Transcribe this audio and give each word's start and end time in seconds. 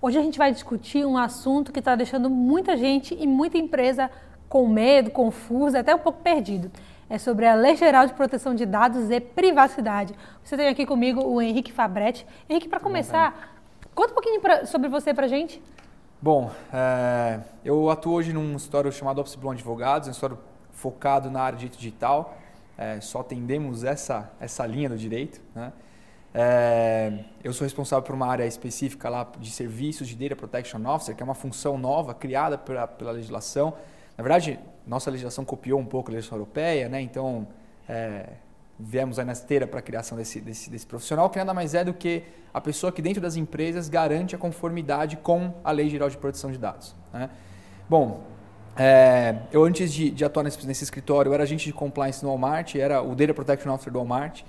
Hoje 0.00 0.16
a 0.16 0.22
gente 0.22 0.38
vai 0.38 0.52
discutir 0.52 1.04
um 1.04 1.18
assunto 1.18 1.72
que 1.72 1.80
está 1.80 1.96
deixando 1.96 2.30
muita 2.30 2.76
gente 2.76 3.16
e 3.18 3.26
muita 3.26 3.58
empresa 3.58 4.08
com 4.48 4.68
medo, 4.68 5.10
confusa, 5.10 5.80
até 5.80 5.92
um 5.92 5.98
pouco 5.98 6.22
perdido. 6.22 6.70
É 7.10 7.18
sobre 7.18 7.44
a 7.46 7.56
Lei 7.56 7.74
Geral 7.74 8.06
de 8.06 8.14
Proteção 8.14 8.54
de 8.54 8.64
Dados 8.64 9.10
e 9.10 9.20
Privacidade. 9.20 10.14
Você 10.44 10.56
tem 10.56 10.68
aqui 10.68 10.86
comigo 10.86 11.20
o 11.20 11.42
Henrique 11.42 11.72
Fabretti. 11.72 12.24
Henrique, 12.48 12.68
para 12.68 12.78
começar, 12.78 13.58
conta 13.92 14.12
um 14.12 14.14
pouquinho 14.14 14.40
pra, 14.40 14.66
sobre 14.66 14.88
você 14.88 15.12
para 15.12 15.26
gente. 15.26 15.60
Bom, 16.22 16.48
é, 16.72 17.40
eu 17.64 17.90
atuo 17.90 18.12
hoje 18.12 18.32
num 18.32 18.54
escritório 18.54 18.92
chamado 18.92 19.20
Office 19.20 19.34
Blond 19.34 19.56
Advogados, 19.56 20.06
um 20.06 20.12
escritório 20.12 20.38
focado 20.70 21.28
na 21.28 21.40
área 21.40 21.58
de 21.58 21.64
direito 21.64 21.76
digital. 21.76 22.38
É, 22.76 23.00
só 23.00 23.22
atendemos 23.22 23.82
essa, 23.82 24.30
essa 24.38 24.64
linha 24.64 24.88
do 24.88 24.96
direito. 24.96 25.40
Né? 25.56 25.72
É, 26.34 27.24
eu 27.42 27.52
sou 27.52 27.64
responsável 27.64 28.02
por 28.02 28.14
uma 28.14 28.26
área 28.26 28.46
específica 28.46 29.08
lá 29.08 29.26
de 29.38 29.50
serviços 29.50 30.08
de 30.08 30.14
Data 30.14 30.36
Protection 30.36 30.84
Officer, 30.86 31.14
que 31.14 31.22
é 31.22 31.24
uma 31.24 31.34
função 31.34 31.78
nova 31.78 32.14
criada 32.14 32.58
pela, 32.58 32.86
pela 32.86 33.12
legislação. 33.12 33.74
Na 34.16 34.22
verdade, 34.22 34.58
nossa 34.86 35.10
legislação 35.10 35.44
copiou 35.44 35.80
um 35.80 35.86
pouco 35.86 36.10
a 36.10 36.14
legislação 36.14 36.38
europeia, 36.38 36.88
né? 36.88 37.00
então 37.00 37.46
é, 37.88 38.30
viemos 38.78 39.18
aí 39.18 39.24
na 39.24 39.32
esteira 39.32 39.66
para 39.66 39.80
a 39.80 39.82
criação 39.82 40.16
desse, 40.16 40.40
desse, 40.40 40.70
desse, 40.70 40.86
profissional, 40.86 41.28
que 41.30 41.38
nada 41.38 41.54
mais 41.54 41.74
é 41.74 41.84
do 41.84 41.94
que 41.94 42.22
a 42.52 42.60
pessoa 42.60 42.92
que 42.92 43.02
dentro 43.02 43.20
das 43.20 43.36
empresas 43.36 43.88
garante 43.88 44.34
a 44.34 44.38
conformidade 44.38 45.16
com 45.16 45.52
a 45.64 45.70
Lei 45.70 45.88
Geral 45.88 46.08
de 46.08 46.16
Proteção 46.16 46.50
de 46.50 46.58
Dados. 46.58 46.94
Né? 47.12 47.28
Bom, 47.88 48.22
é, 48.76 49.36
eu 49.50 49.64
antes 49.64 49.92
de, 49.92 50.10
de 50.10 50.24
atuar 50.24 50.44
nesse, 50.44 50.64
nesse, 50.66 50.84
escritório, 50.84 51.30
eu 51.30 51.34
era 51.34 51.42
agente 51.42 51.66
de 51.66 51.72
compliance 51.72 52.22
no 52.22 52.28
Walmart, 52.28 52.76
era 52.76 53.02
o 53.02 53.14
Data 53.14 53.34
Protection 53.34 53.72
Officer 53.72 53.92
do 53.92 53.98
Walmart, 53.98 54.42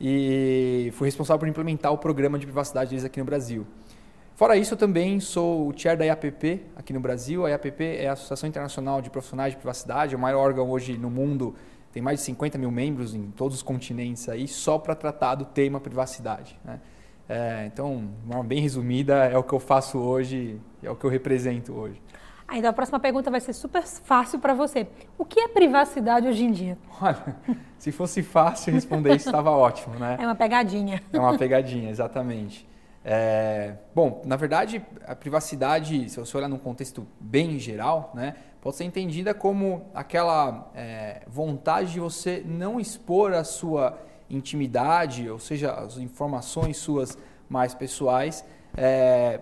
e 0.00 0.90
fui 0.94 1.06
responsável 1.06 1.40
por 1.40 1.48
implementar 1.48 1.92
o 1.92 1.98
programa 1.98 2.38
de 2.38 2.46
privacidade 2.46 2.90
deles 2.90 3.04
aqui 3.04 3.18
no 3.18 3.26
Brasil. 3.26 3.66
Fora 4.34 4.56
isso, 4.56 4.72
eu 4.72 4.78
também 4.78 5.20
sou 5.20 5.68
o 5.68 5.72
chair 5.76 5.98
da 5.98 6.04
IAPP 6.06 6.62
aqui 6.74 6.94
no 6.94 7.00
Brasil. 7.00 7.44
A 7.44 7.50
IAPP 7.50 7.84
é 7.84 8.08
a 8.08 8.12
Associação 8.14 8.48
Internacional 8.48 9.02
de 9.02 9.10
Profissionais 9.10 9.52
de 9.52 9.58
Privacidade, 9.58 10.14
é 10.14 10.16
o 10.16 10.20
maior 10.20 10.38
órgão 10.38 10.70
hoje 10.70 10.96
no 10.96 11.10
mundo, 11.10 11.54
tem 11.92 12.02
mais 12.02 12.20
de 12.20 12.24
50 12.24 12.56
mil 12.56 12.70
membros 12.70 13.14
em 13.14 13.30
todos 13.32 13.58
os 13.58 13.62
continentes 13.62 14.30
aí, 14.30 14.48
só 14.48 14.78
para 14.78 14.94
tratar 14.94 15.34
do 15.34 15.44
tema 15.44 15.78
privacidade. 15.78 16.58
Né? 16.64 16.80
É, 17.28 17.66
então, 17.66 18.08
uma 18.24 18.42
bem 18.42 18.60
resumida, 18.62 19.26
é 19.26 19.36
o 19.36 19.42
que 19.42 19.52
eu 19.52 19.60
faço 19.60 19.98
hoje, 19.98 20.58
é 20.82 20.90
o 20.90 20.96
que 20.96 21.04
eu 21.04 21.10
represento 21.10 21.74
hoje. 21.74 22.00
Ah, 22.52 22.58
então 22.58 22.68
a 22.68 22.72
próxima 22.72 22.98
pergunta 22.98 23.30
vai 23.30 23.40
ser 23.40 23.52
super 23.52 23.84
fácil 23.84 24.40
para 24.40 24.52
você. 24.52 24.88
O 25.16 25.24
que 25.24 25.38
é 25.38 25.46
privacidade 25.46 26.26
hoje 26.26 26.44
em 26.44 26.50
dia? 26.50 26.76
Olha, 27.00 27.36
se 27.78 27.92
fosse 27.92 28.24
fácil 28.24 28.72
responder 28.72 29.14
isso, 29.14 29.28
estava 29.28 29.52
ótimo, 29.56 29.94
né? 29.94 30.16
É 30.18 30.26
uma 30.26 30.34
pegadinha. 30.34 31.00
É 31.12 31.20
uma 31.20 31.38
pegadinha, 31.38 31.88
exatamente. 31.88 32.68
É, 33.04 33.74
bom, 33.94 34.20
na 34.24 34.34
verdade, 34.34 34.84
a 35.06 35.14
privacidade, 35.14 36.10
se 36.10 36.18
você 36.18 36.36
olhar 36.36 36.48
num 36.48 36.58
contexto 36.58 37.06
bem 37.20 37.56
geral, 37.56 38.10
né, 38.14 38.34
pode 38.60 38.74
ser 38.74 38.82
entendida 38.82 39.32
como 39.32 39.86
aquela 39.94 40.72
é, 40.74 41.22
vontade 41.28 41.92
de 41.92 42.00
você 42.00 42.42
não 42.44 42.80
expor 42.80 43.32
a 43.32 43.44
sua 43.44 43.96
intimidade, 44.28 45.30
ou 45.30 45.38
seja, 45.38 45.72
as 45.72 45.98
informações 45.98 46.78
suas 46.78 47.16
mais 47.48 47.74
pessoais, 47.74 48.44
é, 48.76 49.38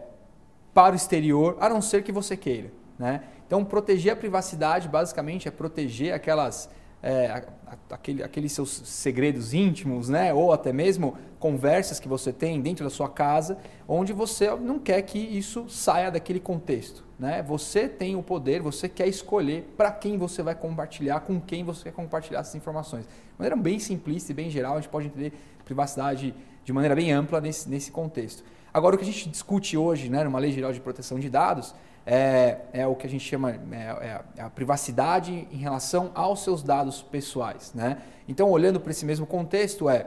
para 0.74 0.92
o 0.92 0.96
exterior, 0.96 1.56
a 1.58 1.70
não 1.70 1.80
ser 1.80 2.02
que 2.02 2.12
você 2.12 2.36
queira. 2.36 2.76
Né? 2.98 3.22
Então, 3.46 3.64
proteger 3.64 4.12
a 4.12 4.16
privacidade 4.16 4.88
basicamente 4.88 5.46
é 5.46 5.50
proteger 5.50 6.12
aquelas, 6.12 6.68
é, 7.02 7.44
aquele, 7.90 8.22
aqueles 8.22 8.52
seus 8.52 8.70
segredos 8.70 9.54
íntimos, 9.54 10.08
né? 10.08 10.34
ou 10.34 10.52
até 10.52 10.72
mesmo 10.72 11.16
conversas 11.38 12.00
que 12.00 12.08
você 12.08 12.32
tem 12.32 12.60
dentro 12.60 12.84
da 12.84 12.90
sua 12.90 13.08
casa, 13.08 13.56
onde 13.86 14.12
você 14.12 14.50
não 14.56 14.78
quer 14.78 15.00
que 15.02 15.18
isso 15.18 15.68
saia 15.68 16.10
daquele 16.10 16.40
contexto. 16.40 17.04
Né? 17.18 17.42
Você 17.42 17.88
tem 17.88 18.16
o 18.16 18.22
poder, 18.22 18.60
você 18.60 18.88
quer 18.88 19.06
escolher 19.06 19.72
para 19.76 19.92
quem 19.92 20.18
você 20.18 20.42
vai 20.42 20.54
compartilhar, 20.54 21.20
com 21.20 21.40
quem 21.40 21.64
você 21.64 21.84
quer 21.84 21.92
compartilhar 21.92 22.40
essas 22.40 22.54
informações. 22.54 23.04
De 23.06 23.38
maneira 23.38 23.56
bem 23.56 23.78
simplista 23.78 24.32
e 24.32 24.34
bem 24.34 24.50
geral, 24.50 24.74
a 24.74 24.80
gente 24.80 24.90
pode 24.90 25.06
entender 25.06 25.32
privacidade 25.64 26.34
de 26.64 26.72
maneira 26.72 26.94
bem 26.94 27.12
ampla 27.12 27.40
nesse, 27.40 27.68
nesse 27.68 27.90
contexto. 27.90 28.42
Agora, 28.72 28.94
o 28.94 28.98
que 28.98 29.04
a 29.04 29.06
gente 29.06 29.28
discute 29.28 29.76
hoje, 29.76 30.08
né, 30.08 30.22
numa 30.22 30.38
lei 30.38 30.52
geral 30.52 30.72
de 30.72 30.80
proteção 30.80 31.18
de 31.18 31.30
dados, 31.30 31.74
é, 32.10 32.60
é 32.72 32.86
o 32.86 32.94
que 32.94 33.06
a 33.06 33.10
gente 33.10 33.22
chama 33.22 33.50
é, 33.50 33.54
é, 33.76 34.20
é 34.38 34.42
a 34.42 34.48
privacidade 34.48 35.46
em 35.52 35.58
relação 35.58 36.10
aos 36.14 36.42
seus 36.42 36.62
dados 36.62 37.02
pessoais. 37.02 37.74
Né? 37.74 37.98
Então, 38.26 38.50
olhando 38.50 38.80
para 38.80 38.92
esse 38.92 39.04
mesmo 39.04 39.26
contexto, 39.26 39.90
é 39.90 40.06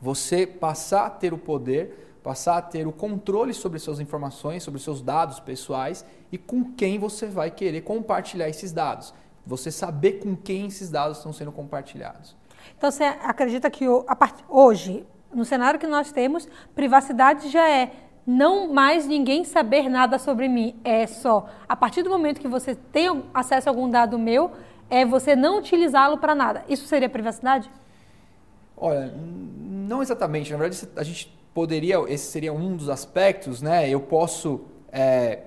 você 0.00 0.46
passar 0.46 1.06
a 1.06 1.10
ter 1.10 1.34
o 1.34 1.38
poder, 1.38 2.18
passar 2.22 2.58
a 2.58 2.62
ter 2.62 2.86
o 2.86 2.92
controle 2.92 3.52
sobre 3.52 3.80
suas 3.80 3.98
informações, 3.98 4.62
sobre 4.62 4.80
seus 4.80 5.02
dados 5.02 5.40
pessoais 5.40 6.06
e 6.30 6.38
com 6.38 6.72
quem 6.72 7.00
você 7.00 7.26
vai 7.26 7.50
querer 7.50 7.80
compartilhar 7.80 8.48
esses 8.48 8.70
dados. 8.70 9.12
Você 9.44 9.72
saber 9.72 10.20
com 10.20 10.36
quem 10.36 10.68
esses 10.68 10.88
dados 10.88 11.16
estão 11.16 11.32
sendo 11.32 11.50
compartilhados. 11.50 12.36
Então, 12.78 12.92
você 12.92 13.02
acredita 13.02 13.68
que 13.70 13.86
hoje, 14.48 15.04
no 15.34 15.44
cenário 15.44 15.80
que 15.80 15.86
nós 15.88 16.12
temos, 16.12 16.48
privacidade 16.76 17.48
já 17.48 17.68
é 17.68 17.90
não 18.26 18.72
mais 18.72 19.06
ninguém 19.06 19.44
saber 19.44 19.88
nada 19.88 20.18
sobre 20.18 20.48
mim. 20.48 20.74
É 20.82 21.06
só 21.06 21.48
a 21.68 21.76
partir 21.76 22.02
do 22.02 22.10
momento 22.10 22.40
que 22.40 22.48
você 22.48 22.74
tem 22.74 23.22
acesso 23.32 23.68
a 23.68 23.72
algum 23.72 23.88
dado 23.88 24.18
meu, 24.18 24.50
é 24.88 25.04
você 25.04 25.34
não 25.34 25.58
utilizá-lo 25.58 26.18
para 26.18 26.34
nada. 26.34 26.64
Isso 26.68 26.86
seria 26.86 27.08
privacidade? 27.08 27.70
Olha, 28.76 29.12
não 29.16 30.02
exatamente. 30.02 30.52
Na 30.52 30.58
verdade, 30.58 30.88
a 30.96 31.02
gente 31.02 31.32
poderia, 31.52 31.96
esse 32.08 32.26
seria 32.30 32.52
um 32.52 32.76
dos 32.76 32.88
aspectos, 32.88 33.62
né? 33.62 33.88
Eu 33.88 34.00
posso 34.00 34.62
é, 34.92 35.40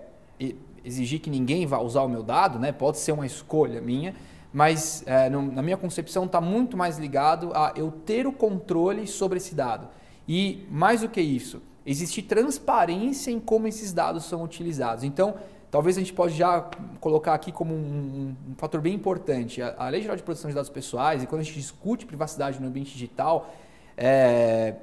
exigir 0.83 1.19
que 1.19 1.29
ninguém 1.29 1.65
vá 1.65 1.79
usar 1.79 2.03
o 2.03 2.09
meu 2.09 2.23
dado, 2.23 2.57
né? 2.57 2.71
Pode 2.71 2.97
ser 2.97 3.11
uma 3.11 3.25
escolha 3.25 3.81
minha, 3.81 4.15
mas 4.53 5.03
é, 5.05 5.29
no, 5.29 5.41
na 5.41 5.61
minha 5.61 5.77
concepção 5.77 6.25
está 6.25 6.39
muito 6.39 6.77
mais 6.77 6.97
ligado 6.97 7.51
a 7.53 7.73
eu 7.75 7.91
ter 7.91 8.25
o 8.25 8.31
controle 8.31 9.05
sobre 9.05 9.37
esse 9.37 9.53
dado. 9.53 9.87
E 10.27 10.65
mais 10.69 11.01
do 11.01 11.09
que 11.09 11.21
isso, 11.21 11.61
existir 11.87 12.23
transparência 12.23 13.31
em 13.31 13.39
como 13.39 13.65
esses 13.65 13.93
dados 13.93 14.25
são 14.25 14.43
utilizados. 14.43 15.05
Então, 15.05 15.35
talvez 15.71 15.95
a 15.95 16.01
gente 16.01 16.11
pode 16.11 16.35
já 16.35 16.69
colocar 16.99 17.33
aqui 17.33 17.49
como 17.49 17.73
um, 17.73 18.35
um 18.51 18.55
fator 18.57 18.81
bem 18.81 18.93
importante. 18.93 19.61
A, 19.61 19.73
a, 19.77 19.89
Lei 19.89 20.01
Geral 20.01 20.17
de 20.17 20.23
Proteção 20.23 20.49
de 20.49 20.55
Dados 20.55 20.69
Pessoais, 20.69 21.23
e 21.23 21.27
quando 21.27 21.41
a 21.41 21.43
gente 21.45 21.55
discute 21.55 22.05
privacidade 22.05 22.59
no 22.59 22.67
ambiente 22.67 22.91
digital, 22.91 23.53
é, 23.95 24.75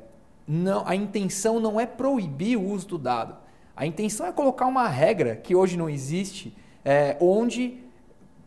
não, 0.48 0.82
a 0.88 0.96
intenção 0.96 1.60
não 1.60 1.78
é 1.78 1.84
proibir 1.84 2.56
o 2.56 2.66
uso 2.66 2.88
do 2.88 2.98
dado. 2.98 3.36
A 3.76 3.84
intenção 3.84 4.26
é 4.26 4.32
colocar 4.32 4.66
uma 4.66 4.88
regra 4.88 5.36
que 5.36 5.54
hoje 5.54 5.76
não 5.76 5.90
existe, 5.90 6.56
é, 6.82 7.18
onde 7.20 7.84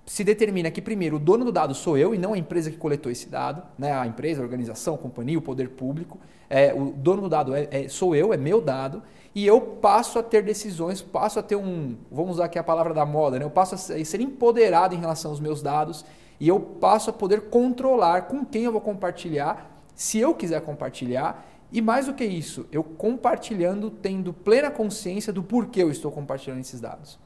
se 0.07 0.23
determina 0.23 0.72
que, 0.72 0.81
primeiro, 0.81 1.18
o 1.18 1.19
dono 1.19 1.44
do 1.44 1.51
dado 1.51 1.75
sou 1.75 1.97
eu 1.97 2.16
e 2.16 2.18
não 2.18 2.34
a 2.34 2.38
empresa 2.38 2.72
que 2.72 2.78
coletou 2.78 3.12
esse 3.12 3.28
dado, 3.28 3.62
né? 3.78 3.91
a 3.91 4.07
empresa, 4.07 4.41
a 4.41 4.44
organização, 4.44 4.95
a 4.95 4.97
companhia, 4.97 5.38
o 5.38 5.41
poder 5.41 5.68
público. 5.72 6.18
É, 6.50 6.73
o 6.73 6.94
dono 6.94 7.23
do 7.23 7.29
dado 7.29 7.53
é, 7.53 7.68
é, 7.69 7.90
sou 7.90 8.16
eu, 8.16 8.34
é 8.34 8.38
meu 8.38 8.62
dado, 8.62 9.03
e 9.35 9.45
eu 9.45 9.59
passo 9.59 10.18
a 10.18 10.23
ter 10.23 10.44
decisões, 10.44 11.01
passo 11.01 11.40
a 11.40 11.44
ter 11.44 11.57
um, 11.57 11.97
vamos 12.09 12.35
usar 12.35 12.45
aqui 12.45 12.57
a 12.57 12.63
palavra 12.63 12.94
da 12.94 13.06
moda, 13.06 13.38
né? 13.38 13.44
eu 13.44 13.50
passo 13.50 13.75
a 13.75 13.78
ser 13.78 14.22
empoderado 14.22 14.95
em 14.95 14.97
relação 14.97 15.29
aos 15.29 15.41
meus 15.41 15.62
dados 15.62 16.06
e 16.39 16.47
eu 16.47 16.57
passo 16.57 17.09
a 17.09 17.13
poder 17.13 17.50
controlar 17.50 18.24
com 18.24 18.45
quem 18.45 18.63
eu 18.63 18.72
vou 18.72 18.79
compartilhar, 18.79 19.84
se 19.94 20.19
eu 20.19 20.34
quiser 20.34 20.62
compartilhar, 20.62 21.45
e 21.69 21.81
mais 21.81 22.06
do 22.06 22.13
que 22.13 22.24
isso, 22.24 22.66
eu 22.72 22.81
compartilhando, 22.81 23.91
tendo 23.91 24.31
plena 24.31 24.72
consciência 24.72 25.34
do 25.34 25.44
porquê 25.44 25.84
eu 25.84 25.91
estou 25.91 26.09
compartilhando 26.09 26.62
esses 26.62 26.79
dados. 26.79 27.19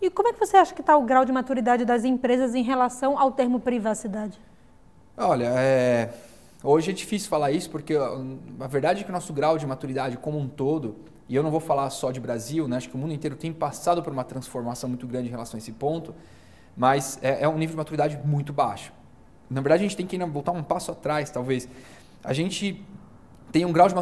E 0.00 0.10
como 0.10 0.28
é 0.28 0.32
que 0.32 0.38
você 0.38 0.56
acha 0.56 0.74
que 0.74 0.80
está 0.80 0.96
o 0.96 1.04
grau 1.04 1.24
de 1.24 1.32
maturidade 1.32 1.84
das 1.84 2.04
empresas 2.04 2.54
em 2.54 2.62
relação 2.62 3.18
ao 3.18 3.32
termo 3.32 3.58
privacidade? 3.58 4.38
Olha, 5.16 5.52
é... 5.56 6.14
hoje 6.62 6.90
é 6.90 6.94
difícil 6.94 7.28
falar 7.28 7.50
isso 7.50 7.68
porque 7.68 7.94
a 7.96 8.66
verdade 8.68 9.00
é 9.00 9.04
que 9.04 9.10
o 9.10 9.12
nosso 9.12 9.32
grau 9.32 9.58
de 9.58 9.66
maturidade 9.66 10.16
como 10.16 10.38
um 10.38 10.48
todo, 10.48 10.96
e 11.28 11.34
eu 11.34 11.42
não 11.42 11.50
vou 11.50 11.60
falar 11.60 11.90
só 11.90 12.12
de 12.12 12.20
Brasil, 12.20 12.68
né? 12.68 12.76
acho 12.76 12.88
que 12.88 12.94
o 12.94 12.98
mundo 12.98 13.12
inteiro 13.12 13.34
tem 13.34 13.52
passado 13.52 14.02
por 14.02 14.12
uma 14.12 14.24
transformação 14.24 14.88
muito 14.88 15.06
grande 15.06 15.28
em 15.28 15.30
relação 15.30 15.56
a 15.56 15.58
esse 15.58 15.72
ponto, 15.72 16.14
mas 16.76 17.18
é, 17.20 17.42
é 17.42 17.48
um 17.48 17.58
nível 17.58 17.72
de 17.72 17.78
maturidade 17.78 18.20
muito 18.24 18.52
baixo. 18.52 18.92
Na 19.50 19.60
verdade, 19.60 19.84
a 19.84 19.88
gente 19.88 19.96
tem 19.96 20.06
que 20.06 20.16
voltar 20.26 20.52
um 20.52 20.62
passo 20.62 20.92
atrás, 20.92 21.30
talvez. 21.30 21.68
A 22.22 22.32
gente 22.32 22.84
tem 23.50 23.64
um 23.64 23.72
grau 23.72 23.88
de 23.88 23.94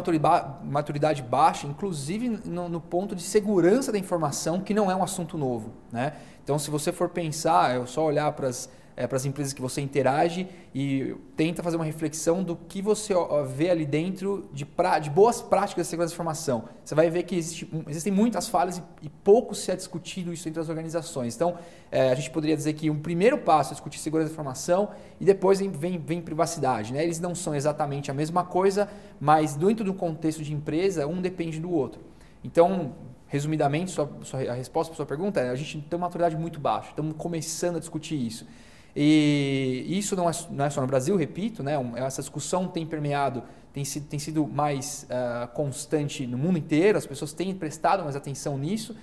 maturidade 0.63 1.23
baixa, 1.23 1.67
inclusive 1.67 2.41
no, 2.45 2.67
no, 2.67 2.81
ponto 2.81 3.15
de 3.15 3.21
segurança 3.21 3.91
da 3.91 3.97
informação, 3.97 4.59
que 4.59 4.73
não 4.73 4.91
é 4.91 4.95
um 4.95 5.03
assunto 5.03 5.37
novo. 5.37 5.71
Né? 5.91 6.13
Então, 6.43 6.59
se 6.59 6.69
você 6.69 6.91
for 6.91 7.09
pensar, 7.09 7.75
é 7.75 7.85
só 7.85 8.05
olhar 8.05 8.31
para 8.33 8.47
as 8.47 8.69
é, 8.97 9.05
para 9.05 9.15
as 9.15 9.25
empresas 9.25 9.53
que 9.53 9.61
você 9.61 9.79
interage 9.79 10.47
e 10.73 11.15
tenta 11.35 11.61
fazer 11.61 11.75
uma 11.75 11.85
reflexão 11.85 12.43
do 12.43 12.55
que 12.55 12.81
você 12.81 13.13
vê 13.47 13.69
ali 13.69 13.85
dentro 13.85 14.49
de, 14.51 14.65
pra, 14.65 14.97
de 14.97 15.11
boas 15.11 15.39
práticas 15.39 15.85
de 15.85 15.91
segurança 15.91 16.11
da 16.11 16.15
informação. 16.15 16.63
Você 16.83 16.95
vai 16.95 17.07
ver 17.07 17.23
que 17.23 17.35
existe, 17.35 17.69
existem 17.87 18.11
muitas 18.11 18.49
falhas 18.49 18.79
e, 18.79 18.83
e, 19.03 19.09
pouco 19.09 19.53
se 19.53 19.69
é 19.71 19.75
discutido 19.75 20.33
isso 20.33 20.49
entre 20.49 20.59
as 20.59 20.67
organizações. 20.67 21.35
Então, 21.35 21.59
é, 21.91 22.09
a 22.09 22.15
gente 22.15 22.31
poderia 22.31 22.57
dizer 22.57 22.73
que 22.73 22.89
um 22.89 22.99
primeiro 22.99 23.37
passo 23.37 23.71
é 23.71 23.73
discutir 23.75 23.99
segurança 23.99 24.29
da 24.29 24.33
informação 24.33 24.89
e 25.21 25.25
depois 25.25 25.59
vem, 25.59 25.69
vem, 25.69 25.99
vem 25.99 26.19
privacidade. 26.19 26.91
Né? 26.91 27.03
Eles 27.03 27.19
não 27.19 27.35
são 27.35 27.53
exatamente 27.53 28.09
a 28.09 28.15
mesma 28.15 28.43
coisa, 28.43 28.89
mas 29.19 29.55
dentro 29.55 29.85
do 29.85 29.93
contexto 29.93 30.43
de 30.43 30.51
empresa, 30.51 31.05
um 31.05 31.21
depende 31.21 31.59
do 31.59 31.71
outro. 31.71 32.01
Então, 32.43 32.95
resumidamente, 33.27 33.91
sua, 33.91 34.09
sua, 34.23 34.39
a 34.39 34.53
resposta 34.53 34.89
para 34.89 34.97
sua 34.97 35.05
pergunta 35.05 35.39
é: 35.39 35.49
a 35.49 35.55
gente 35.55 35.81
tem 35.81 35.97
uma 35.97 36.07
maturidade 36.07 36.35
muito 36.35 36.59
baixa, 36.59 36.89
estamos 36.89 37.15
começando 37.15 37.75
a 37.75 37.79
discutir 37.79 38.15
isso. 38.15 38.47
E 38.99 39.85
isso 39.87 40.15
não 40.15 40.27
é, 40.27 40.33
não 40.49 40.65
é 40.65 40.69
só 40.71 40.81
no 40.81 40.87
Brasil, 40.87 41.15
repito, 41.15 41.61
né? 41.61 41.73
essa 41.97 42.19
discussão 42.19 42.67
tem 42.67 42.83
permeado, 42.83 43.43
tem 43.71 43.85
sido, 43.85 44.07
tem 44.07 44.17
sido 44.17 44.47
mais 44.47 45.05
uh, 45.05 45.47
constante 45.49 46.25
no 46.25 46.35
mundo 46.35 46.57
inteiro, 46.57 46.97
as 46.97 47.05
pessoas 47.05 47.31
têm 47.31 47.53
prestado 47.53 48.03
mais 48.03 48.15
atenção 48.15 48.57
nisso 48.57 48.95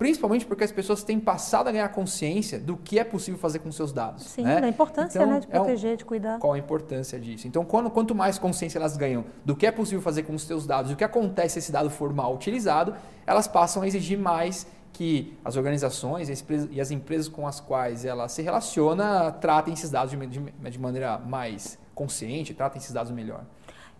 principalmente 0.00 0.46
porque 0.46 0.64
as 0.64 0.72
pessoas 0.72 1.02
têm 1.02 1.20
passado 1.20 1.68
a 1.68 1.72
ganhar 1.72 1.90
consciência 1.90 2.58
do 2.58 2.74
que 2.74 2.98
é 2.98 3.04
possível 3.04 3.38
fazer 3.38 3.58
com 3.58 3.70
seus 3.70 3.92
dados. 3.92 4.24
Sim, 4.24 4.44
né? 4.44 4.58
da 4.58 4.66
importância 4.66 5.18
então, 5.18 5.30
né, 5.30 5.40
de 5.40 5.46
proteger, 5.46 5.90
é 5.90 5.92
um, 5.92 5.96
de 5.98 6.04
cuidar. 6.06 6.38
Qual 6.38 6.54
a 6.54 6.58
importância 6.58 7.20
disso? 7.20 7.46
Então, 7.46 7.66
quando, 7.66 7.90
quanto 7.90 8.14
mais 8.14 8.38
consciência 8.38 8.78
elas 8.78 8.96
ganham 8.96 9.26
do 9.44 9.54
que 9.54 9.66
é 9.66 9.70
possível 9.70 10.00
fazer 10.00 10.22
com 10.22 10.32
os 10.32 10.42
seus 10.44 10.66
dados, 10.66 10.90
o 10.90 10.96
que 10.96 11.04
acontece 11.04 11.52
se 11.52 11.58
esse 11.58 11.70
dado 11.70 11.90
for 11.90 12.14
mal 12.14 12.34
utilizado, 12.34 12.94
elas 13.26 13.46
passam 13.46 13.82
a 13.82 13.86
exigir 13.86 14.18
mais 14.18 14.66
que 14.92 15.36
as 15.44 15.56
organizações 15.56 16.28
e 16.70 16.80
as 16.80 16.90
empresas 16.90 17.28
com 17.28 17.46
as 17.46 17.60
quais 17.60 18.04
ela 18.04 18.28
se 18.28 18.42
relaciona 18.42 19.32
tratem 19.32 19.74
esses 19.74 19.90
dados 19.90 20.10
de, 20.10 20.78
maneira 20.78 21.18
mais 21.18 21.78
consciente, 21.94 22.54
tratem 22.54 22.78
esses 22.78 22.92
dados 22.92 23.10
melhor. 23.10 23.42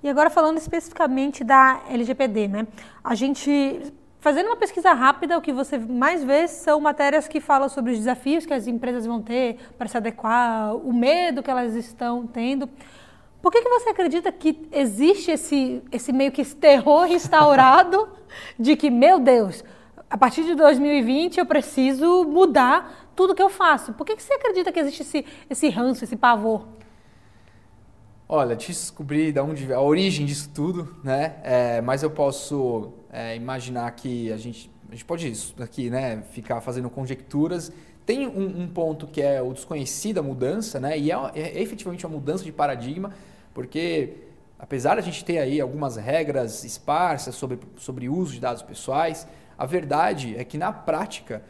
E 0.02 0.08
agora 0.08 0.31
falando 0.31 0.58
especificamente 0.58 1.44
da 1.44 1.82
LGPD, 1.88 2.48
né? 2.48 2.66
A 3.04 3.14
gente 3.14 3.92
Fazendo 4.20 4.48
uma 4.48 4.56
pesquisa 4.56 4.92
rápida, 4.92 5.38
o 5.38 5.40
que 5.40 5.50
você 5.50 5.78
mais 5.78 6.22
vê 6.22 6.46
são 6.46 6.78
matérias 6.78 7.26
que 7.26 7.40
falam 7.40 7.70
sobre 7.70 7.92
os 7.92 7.98
desafios 7.98 8.44
que 8.44 8.52
as 8.52 8.66
empresas 8.66 9.06
vão 9.06 9.22
ter 9.22 9.56
para 9.78 9.88
se 9.88 9.96
adequar, 9.96 10.76
o 10.76 10.92
medo 10.92 11.42
que 11.42 11.50
elas 11.50 11.75
estão 11.75 12.26
tendo. 12.26 12.69
Por 13.40 13.50
que, 13.50 13.62
que 13.62 13.69
você 13.70 13.88
acredita 13.88 14.31
que 14.31 14.69
existe 14.72 15.31
esse, 15.31 15.82
esse 15.90 16.12
meio 16.12 16.31
que 16.31 16.42
esse 16.42 16.54
terror 16.54 17.06
instaurado 17.10 18.10
de 18.58 18.76
que, 18.76 18.90
meu 18.90 19.19
Deus, 19.19 19.64
a 20.11 20.19
partir 20.19 20.45
de 20.45 20.57
2020 20.57 21.39
eu 21.39 21.47
preciso 21.47 22.25
mudar 22.25 23.12
tudo 23.15 23.35
que 23.35 23.43
eu 23.43 23.49
faço? 23.49 23.93
Por 23.93 24.05
que, 24.05 24.21
você 24.21 24.35
acredita 24.35 24.73
que 24.73 24.81
existe 24.81 25.03
esse, 25.03 25.25
esse 25.49 25.69
ranço, 25.69 26.03
esse 26.03 26.17
pavor? 26.17 26.67
Olha, 28.29 28.57
te 28.57 28.69
descobrir 28.69 29.33
de 29.33 29.41
onde 29.41 29.73
a 29.73 29.81
origem 29.81 30.27
disso 30.27 30.51
tudo, 30.53 30.97
né? 31.05 31.37
É, 31.45 31.81
mas 31.81 32.03
eu 32.03 32.11
posso 32.11 32.93
é, 33.12 33.37
imaginar 33.37 33.91
que 33.93 34.33
a 34.33 34.37
gente, 34.37 34.71
a 34.89 34.93
gente 34.93 35.05
pode 35.05 35.31
isso 35.31 35.55
aqui, 35.61 35.91
né? 35.91 36.23
Ficar 36.33 36.61
fazendo 36.61 36.91
conjecturas. 36.91 37.73
Tem 38.05 38.27
um, 38.27 38.62
um 38.62 38.69
ponto 38.69 39.07
que 39.07 39.21
é 39.23 39.41
o 39.41 39.53
desconhecido, 39.53 40.19
a 40.19 40.23
mudança, 40.23 40.81
né? 40.81 40.99
E 40.99 41.11
é, 41.12 41.17
é, 41.35 41.62
efetivamente 41.62 42.05
uma 42.07 42.17
mudança 42.17 42.43
de 42.43 42.53
paradigma, 42.53 43.12
porque 43.53 44.15
apesar 44.59 44.97
a 44.99 45.01
gente 45.01 45.25
ter 45.25 45.39
aí 45.39 45.61
algumas 45.61 45.97
regras 45.97 46.65
esparsas 46.65 47.35
sobre 47.35 47.59
sobre 47.77 48.09
uso 48.09 48.33
de 48.33 48.41
dados 48.41 48.62
pessoais, 48.62 49.27
a 49.61 49.67
verdade 49.67 50.35
é 50.39 50.43
que 50.43 50.57
na 50.57 50.73
prática 50.73 51.43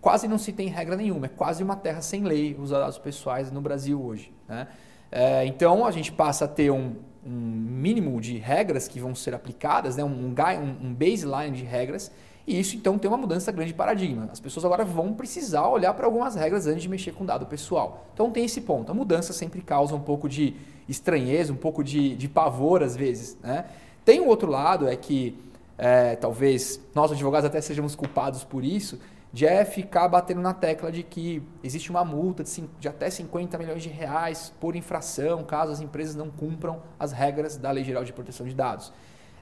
quase 0.00 0.26
não 0.26 0.36
se 0.36 0.52
tem 0.52 0.66
regra 0.66 0.96
nenhuma. 0.96 1.26
É 1.26 1.28
quase 1.28 1.62
uma 1.62 1.76
terra 1.76 2.02
sem 2.02 2.24
lei 2.24 2.56
os 2.58 2.70
dados 2.70 2.98
pessoais 2.98 3.52
no 3.52 3.60
Brasil 3.60 4.02
hoje, 4.02 4.32
né? 4.48 4.66
É, 5.12 5.44
então 5.46 5.86
a 5.86 5.92
gente 5.92 6.10
passa 6.10 6.46
a 6.46 6.48
ter 6.48 6.72
um, 6.72 6.96
um, 7.24 7.30
mínimo 7.30 8.20
de 8.20 8.36
regras 8.36 8.88
que 8.88 8.98
vão 8.98 9.14
ser 9.14 9.32
aplicadas, 9.32 9.96
né? 9.96 10.02
um, 10.02 10.34
um, 10.82 10.94
baseline 10.94 11.56
de 11.56 11.64
regras, 11.64 12.10
e 12.46 12.58
isso 12.58 12.74
então 12.74 12.98
tem 12.98 13.08
uma 13.08 13.16
mudança 13.16 13.52
grande 13.52 13.68
de 13.70 13.76
paradigma. 13.76 14.28
As 14.32 14.40
pessoas 14.40 14.64
agora 14.64 14.84
vão 14.84 15.14
precisar 15.14 15.68
olhar 15.68 15.94
para 15.94 16.06
algumas 16.06 16.34
regras 16.34 16.66
antes 16.66 16.82
de 16.82 16.88
mexer 16.88 17.12
com 17.12 17.24
dado 17.24 17.46
pessoal. 17.46 18.06
Então 18.12 18.30
tem 18.32 18.44
esse 18.44 18.60
ponto. 18.60 18.90
A 18.90 18.94
mudança 18.94 19.32
sempre 19.32 19.62
causa 19.62 19.94
um 19.94 20.00
pouco 20.00 20.28
de 20.28 20.54
estranheza, 20.88 21.52
um 21.52 21.56
pouco 21.56 21.84
de, 21.84 22.16
de 22.16 22.28
pavor 22.28 22.82
às 22.82 22.96
vezes. 22.96 23.36
Né? 23.40 23.66
Tem 24.04 24.18
o 24.18 24.24
um 24.24 24.26
outro 24.26 24.50
lado, 24.50 24.88
é 24.88 24.96
que 24.96 25.36
é, 25.80 26.14
talvez 26.14 26.78
nós 26.94 27.10
advogados 27.10 27.46
até 27.46 27.58
sejamos 27.58 27.96
culpados 27.96 28.44
por 28.44 28.62
isso, 28.62 29.00
de 29.32 29.46
é 29.46 29.64
ficar 29.64 30.06
batendo 30.08 30.42
na 30.42 30.52
tecla 30.52 30.92
de 30.92 31.02
que 31.02 31.42
existe 31.64 31.88
uma 31.88 32.04
multa 32.04 32.44
de, 32.44 32.68
de, 32.78 32.86
até 32.86 33.08
50 33.08 33.56
milhões 33.56 33.82
de 33.82 33.88
reais 33.88 34.52
por 34.60 34.76
infração, 34.76 35.42
caso 35.42 35.72
as 35.72 35.80
empresas 35.80 36.14
não 36.14 36.28
cumpram 36.28 36.82
as 36.98 37.12
regras 37.12 37.56
da 37.56 37.70
Lei 37.70 37.82
Geral 37.82 38.04
de 38.04 38.12
Proteção 38.12 38.46
de 38.46 38.54
Dados. 38.54 38.92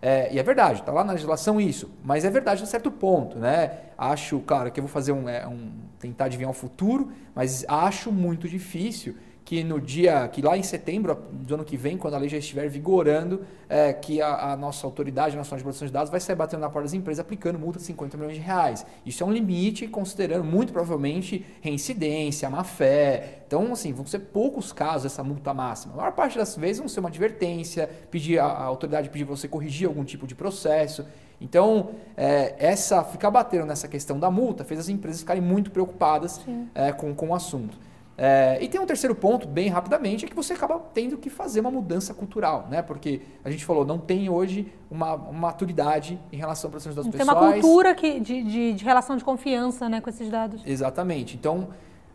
É, 0.00 0.32
e 0.32 0.38
é 0.38 0.42
verdade, 0.44 0.78
está 0.78 0.92
lá 0.92 1.02
na 1.02 1.12
legislação 1.12 1.60
isso, 1.60 1.90
mas 2.04 2.24
é 2.24 2.30
verdade 2.30 2.62
a 2.62 2.66
certo 2.66 2.88
ponto, 2.88 3.36
né? 3.36 3.72
Acho, 3.98 4.38
claro, 4.38 4.70
que 4.70 4.78
eu 4.78 4.84
vou 4.84 4.92
fazer 4.92 5.10
um, 5.10 5.28
é, 5.28 5.44
um 5.44 5.72
tentar 5.98 6.26
adivinhar 6.26 6.52
o 6.52 6.54
futuro, 6.54 7.10
mas 7.34 7.64
acho 7.66 8.12
muito 8.12 8.48
difícil 8.48 9.16
que 9.48 9.64
no 9.64 9.80
dia, 9.80 10.28
que 10.28 10.42
lá 10.42 10.58
em 10.58 10.62
setembro 10.62 11.24
do 11.32 11.54
ano 11.54 11.64
que 11.64 11.74
vem, 11.74 11.96
quando 11.96 12.12
a 12.12 12.18
lei 12.18 12.28
já 12.28 12.36
estiver 12.36 12.68
vigorando, 12.68 13.46
é, 13.66 13.94
que 13.94 14.20
a, 14.20 14.52
a, 14.52 14.56
nossa 14.58 14.86
autoridade 14.86 15.34
nacional 15.38 15.56
de 15.56 15.64
proteção 15.64 15.86
de 15.86 15.92
dados 15.94 16.10
vai 16.10 16.20
sair 16.20 16.36
batendo 16.36 16.60
na 16.60 16.68
porta 16.68 16.82
das 16.82 16.92
empresas 16.92 17.20
aplicando 17.20 17.58
multa 17.58 17.78
de 17.78 17.86
50 17.86 18.18
milhões 18.18 18.34
de 18.34 18.42
reais. 18.42 18.84
Isso 19.06 19.22
é 19.22 19.26
um 19.26 19.32
limite, 19.32 19.88
considerando 19.88 20.44
muito 20.44 20.70
provavelmente 20.70 21.46
reincidência, 21.62 22.50
má 22.50 22.62
fé. 22.62 23.38
Então, 23.46 23.72
assim, 23.72 23.90
vão 23.90 24.04
ser 24.04 24.18
poucos 24.18 24.70
casos 24.70 25.10
essa 25.10 25.24
multa 25.24 25.54
máxima. 25.54 25.94
A 25.94 25.96
maior 25.96 26.12
parte 26.12 26.36
das 26.36 26.54
vezes 26.54 26.80
vão 26.80 26.86
ser 26.86 27.00
uma 27.00 27.08
advertência, 27.08 27.88
pedir 28.10 28.38
a, 28.38 28.44
a 28.44 28.64
autoridade 28.64 29.08
pedir 29.08 29.24
você 29.24 29.48
corrigir 29.48 29.88
algum 29.88 30.04
tipo 30.04 30.26
de 30.26 30.34
processo. 30.34 31.06
Então, 31.40 31.92
é, 32.18 32.54
essa 32.58 33.02
ficar 33.02 33.30
batendo 33.30 33.64
nessa 33.64 33.88
questão 33.88 34.20
da 34.20 34.30
multa 34.30 34.62
fez 34.62 34.78
as 34.78 34.90
empresas 34.90 35.22
ficarem 35.22 35.42
muito 35.42 35.70
preocupadas 35.70 36.38
é, 36.74 36.92
com, 36.92 37.14
com 37.14 37.28
o 37.30 37.34
assunto. 37.34 37.87
É, 38.20 38.58
e 38.60 38.68
tem 38.68 38.80
um 38.80 38.86
terceiro 38.86 39.14
ponto, 39.14 39.46
bem 39.46 39.68
rapidamente, 39.68 40.24
é 40.24 40.28
que 40.28 40.34
você 40.34 40.52
acaba 40.52 40.80
tendo 40.92 41.16
que 41.16 41.30
fazer 41.30 41.60
uma 41.60 41.70
mudança 41.70 42.12
cultural, 42.12 42.66
né? 42.68 42.82
Porque 42.82 43.22
a 43.44 43.50
gente 43.50 43.64
falou, 43.64 43.84
não 43.86 43.96
tem 43.96 44.28
hoje 44.28 44.72
uma, 44.90 45.14
uma 45.14 45.32
maturidade 45.32 46.18
em 46.32 46.36
relação 46.36 46.66
à 46.66 46.70
proteção 46.72 46.90
de 46.90 46.96
dados 46.96 47.12
tem 47.12 47.20
pessoais. 47.20 47.38
Tem 47.38 47.48
uma 47.48 47.62
cultura 47.62 47.94
que, 47.94 48.18
de, 48.18 48.42
de, 48.42 48.72
de, 48.72 48.84
relação 48.84 49.16
de 49.16 49.22
confiança 49.22 49.88
né, 49.88 50.00
com 50.00 50.10
esses 50.10 50.28
dados. 50.28 50.60
Exatamente. 50.66 51.36
Então, 51.36 51.68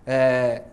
é, 0.05 0.63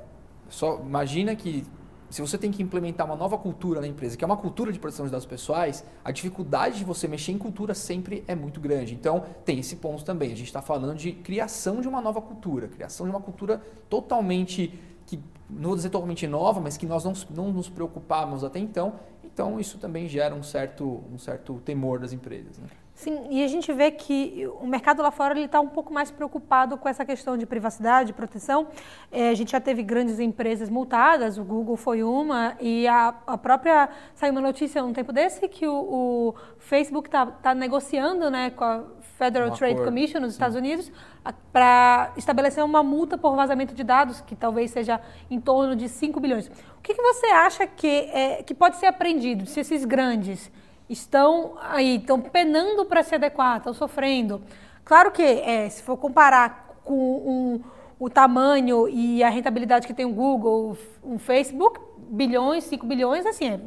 só 0.49 0.81
imagina 0.81 1.37
que 1.37 1.65
se 2.11 2.21
você 2.21 2.37
tem 2.37 2.51
que 2.51 2.61
implementar 2.61 3.07
uma 3.07 3.15
nova 3.15 3.39
cultura 3.39 3.81
na 3.81 3.87
empresa, 3.87 4.17
que 4.17 4.25
é 4.25 4.27
uma 4.27 4.37
cultura 4.37 4.73
de 4.73 4.81
proteção 4.81 5.07
de 5.07 5.13
dados 5.13 5.27
pessoais, 5.27 5.85
a 6.05 6.11
dificuldade 6.11 6.79
de 6.79 6.85
você 6.85 7.07
mexer 7.07 7.31
em 7.31 7.39
cultura 7.39 7.73
sempre 7.73 8.25
é 8.27 8.35
muito 8.35 8.61
grande. 8.61 8.95
Então, 8.95 9.25
tem 9.45 9.61
esse 9.61 9.77
ponto 9.77 10.05
também. 10.05 10.33
A 10.33 10.37
gente 10.37 10.49
está 10.49 10.61
falando 10.61 10.97
de 10.97 11.13
criação 11.13 11.81
de 11.81 11.87
uma 11.87 12.01
nova 12.01 12.21
cultura, 12.21 12.67
criação 12.67 13.07
de 13.07 13.11
uma 13.11 13.21
cultura 13.21 13.63
totalmente 13.89 14.77
que 15.11 15.21
não 15.49 15.71
vou 15.71 15.77
dizer 15.77 15.91
totalmente 15.91 16.27
nova, 16.27 16.61
mas 16.61 16.77
que 16.77 16.87
nós 16.87 17.05
não, 17.05 17.13
não 17.31 17.53
nos 17.53 17.69
preocupávamos 17.69 18.45
até 18.45 18.61
então. 18.61 18.95
Então, 19.25 19.59
isso 19.59 19.79
também 19.79 20.09
gera 20.09 20.35
um 20.35 20.43
certo, 20.43 21.03
um 21.13 21.19
certo 21.19 21.61
temor 21.65 21.99
das 21.99 22.13
empresas. 22.13 22.59
Né? 22.59 22.69
Sim, 22.95 23.29
e 23.31 23.43
a 23.43 23.49
gente 23.49 23.73
vê 23.73 23.91
que 23.91 24.47
o 24.61 24.67
mercado 24.67 25.03
lá 25.03 25.11
fora 25.11 25.39
está 25.41 25.59
um 25.59 25.69
pouco 25.69 25.93
mais 25.93 26.11
preocupado 26.11 26.77
com 26.77 26.89
essa 26.89 27.03
questão 27.05 27.37
de 27.37 27.47
privacidade, 27.47 28.13
proteção. 28.13 28.69
É, 29.11 29.31
a 29.31 29.35
gente 29.35 29.53
já 29.53 29.61
teve 29.61 29.83
grandes 29.83 30.21
empresas 30.21 30.69
multadas, 30.69 31.39
o 31.39 31.45
Google 31.45 31.77
foi 31.77 32.03
uma, 32.03 32.55
e 32.61 32.87
a, 32.87 33.15
a 33.27 33.39
própria. 33.39 33.89
Saiu 34.15 34.33
uma 34.33 34.43
notícia 34.43 34.85
um 34.85 34.93
tempo 34.93 35.13
desse 35.13 35.49
que 35.49 35.67
o, 35.67 35.73
o 35.73 36.35
Facebook 36.59 37.09
está 37.09 37.25
tá 37.25 37.55
negociando 37.55 38.31
né, 38.31 38.51
com 38.51 38.65
a 38.65 38.85
Federal 39.21 39.49
um 39.49 39.53
Trade 39.53 39.83
Commission 39.85 40.19
nos 40.19 40.31
sim. 40.31 40.37
Estados 40.37 40.57
Unidos 40.57 40.91
para 41.53 42.11
estabelecer 42.17 42.65
uma 42.65 42.83
multa 42.83 43.19
por 43.19 43.37
vazamento 43.37 43.75
de 43.75 43.85
dados, 43.85 44.23
que 44.23 44.35
talvez 44.35 44.71
seja 44.71 44.99
em 45.31 45.39
torno 45.39 45.77
de 45.77 45.91
5 45.91 46.19
bilhões. 46.19 46.49
O 46.49 46.81
que, 46.83 46.95
que 46.95 47.03
você 47.03 47.27
acha 47.27 47.67
que, 47.67 47.87
é, 47.87 48.43
que 48.43 48.55
pode 48.55 48.79
ser 48.79 48.87
aprendido 48.87 49.45
se 49.45 49.61
esses 49.61 49.85
grandes 49.85 50.51
estão 50.89 51.53
aí, 51.61 51.97
estão 51.97 52.19
penando 52.19 52.87
para 52.87 53.03
se 53.03 53.15
adequar, 53.15 53.59
estão 53.59 53.75
sofrendo. 53.75 54.41
Claro 54.85 55.11
que, 55.13 55.23
é, 55.23 55.69
se 55.69 55.83
for 55.83 55.99
comparar 55.99 56.81
com 56.83 56.97
um, 56.97 57.61
o 57.99 58.09
tamanho 58.09 58.89
e 58.89 59.23
a 59.23 59.29
rentabilidade 59.29 59.87
que 59.87 59.93
tem 59.93 60.07
o 60.07 60.15
Google, 60.15 60.79
um 61.05 61.19
Facebook, 61.19 61.79
bilhões, 62.09 62.65
5 62.65 62.87
bilhões, 62.87 63.27
assim, 63.27 63.51
é, 63.51 63.61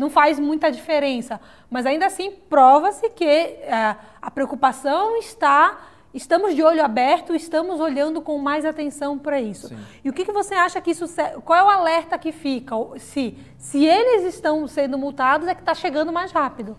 não 0.00 0.10
faz 0.10 0.40
muita 0.40 0.72
diferença. 0.72 1.38
Mas 1.70 1.86
ainda 1.86 2.06
assim, 2.06 2.32
prova-se 2.48 3.08
que 3.10 3.24
é, 3.24 3.94
a 4.20 4.30
preocupação 4.30 5.16
está 5.18 5.86
Estamos 6.12 6.56
de 6.56 6.62
olho 6.62 6.84
aberto, 6.84 7.36
estamos 7.36 7.78
olhando 7.78 8.20
com 8.20 8.36
mais 8.36 8.64
atenção 8.64 9.16
para 9.16 9.40
isso. 9.40 9.68
Sim. 9.68 9.78
E 10.04 10.10
o 10.10 10.12
que, 10.12 10.24
que 10.24 10.32
você 10.32 10.54
acha 10.54 10.80
que 10.80 10.90
isso. 10.90 11.04
Qual 11.44 11.56
é 11.56 11.62
o 11.62 11.68
alerta 11.68 12.18
que 12.18 12.32
fica? 12.32 12.74
Se, 12.98 13.38
se 13.56 13.84
eles 13.86 14.34
estão 14.34 14.66
sendo 14.66 14.98
multados, 14.98 15.46
é 15.46 15.54
que 15.54 15.60
está 15.60 15.72
chegando 15.72 16.12
mais 16.12 16.32
rápido. 16.32 16.76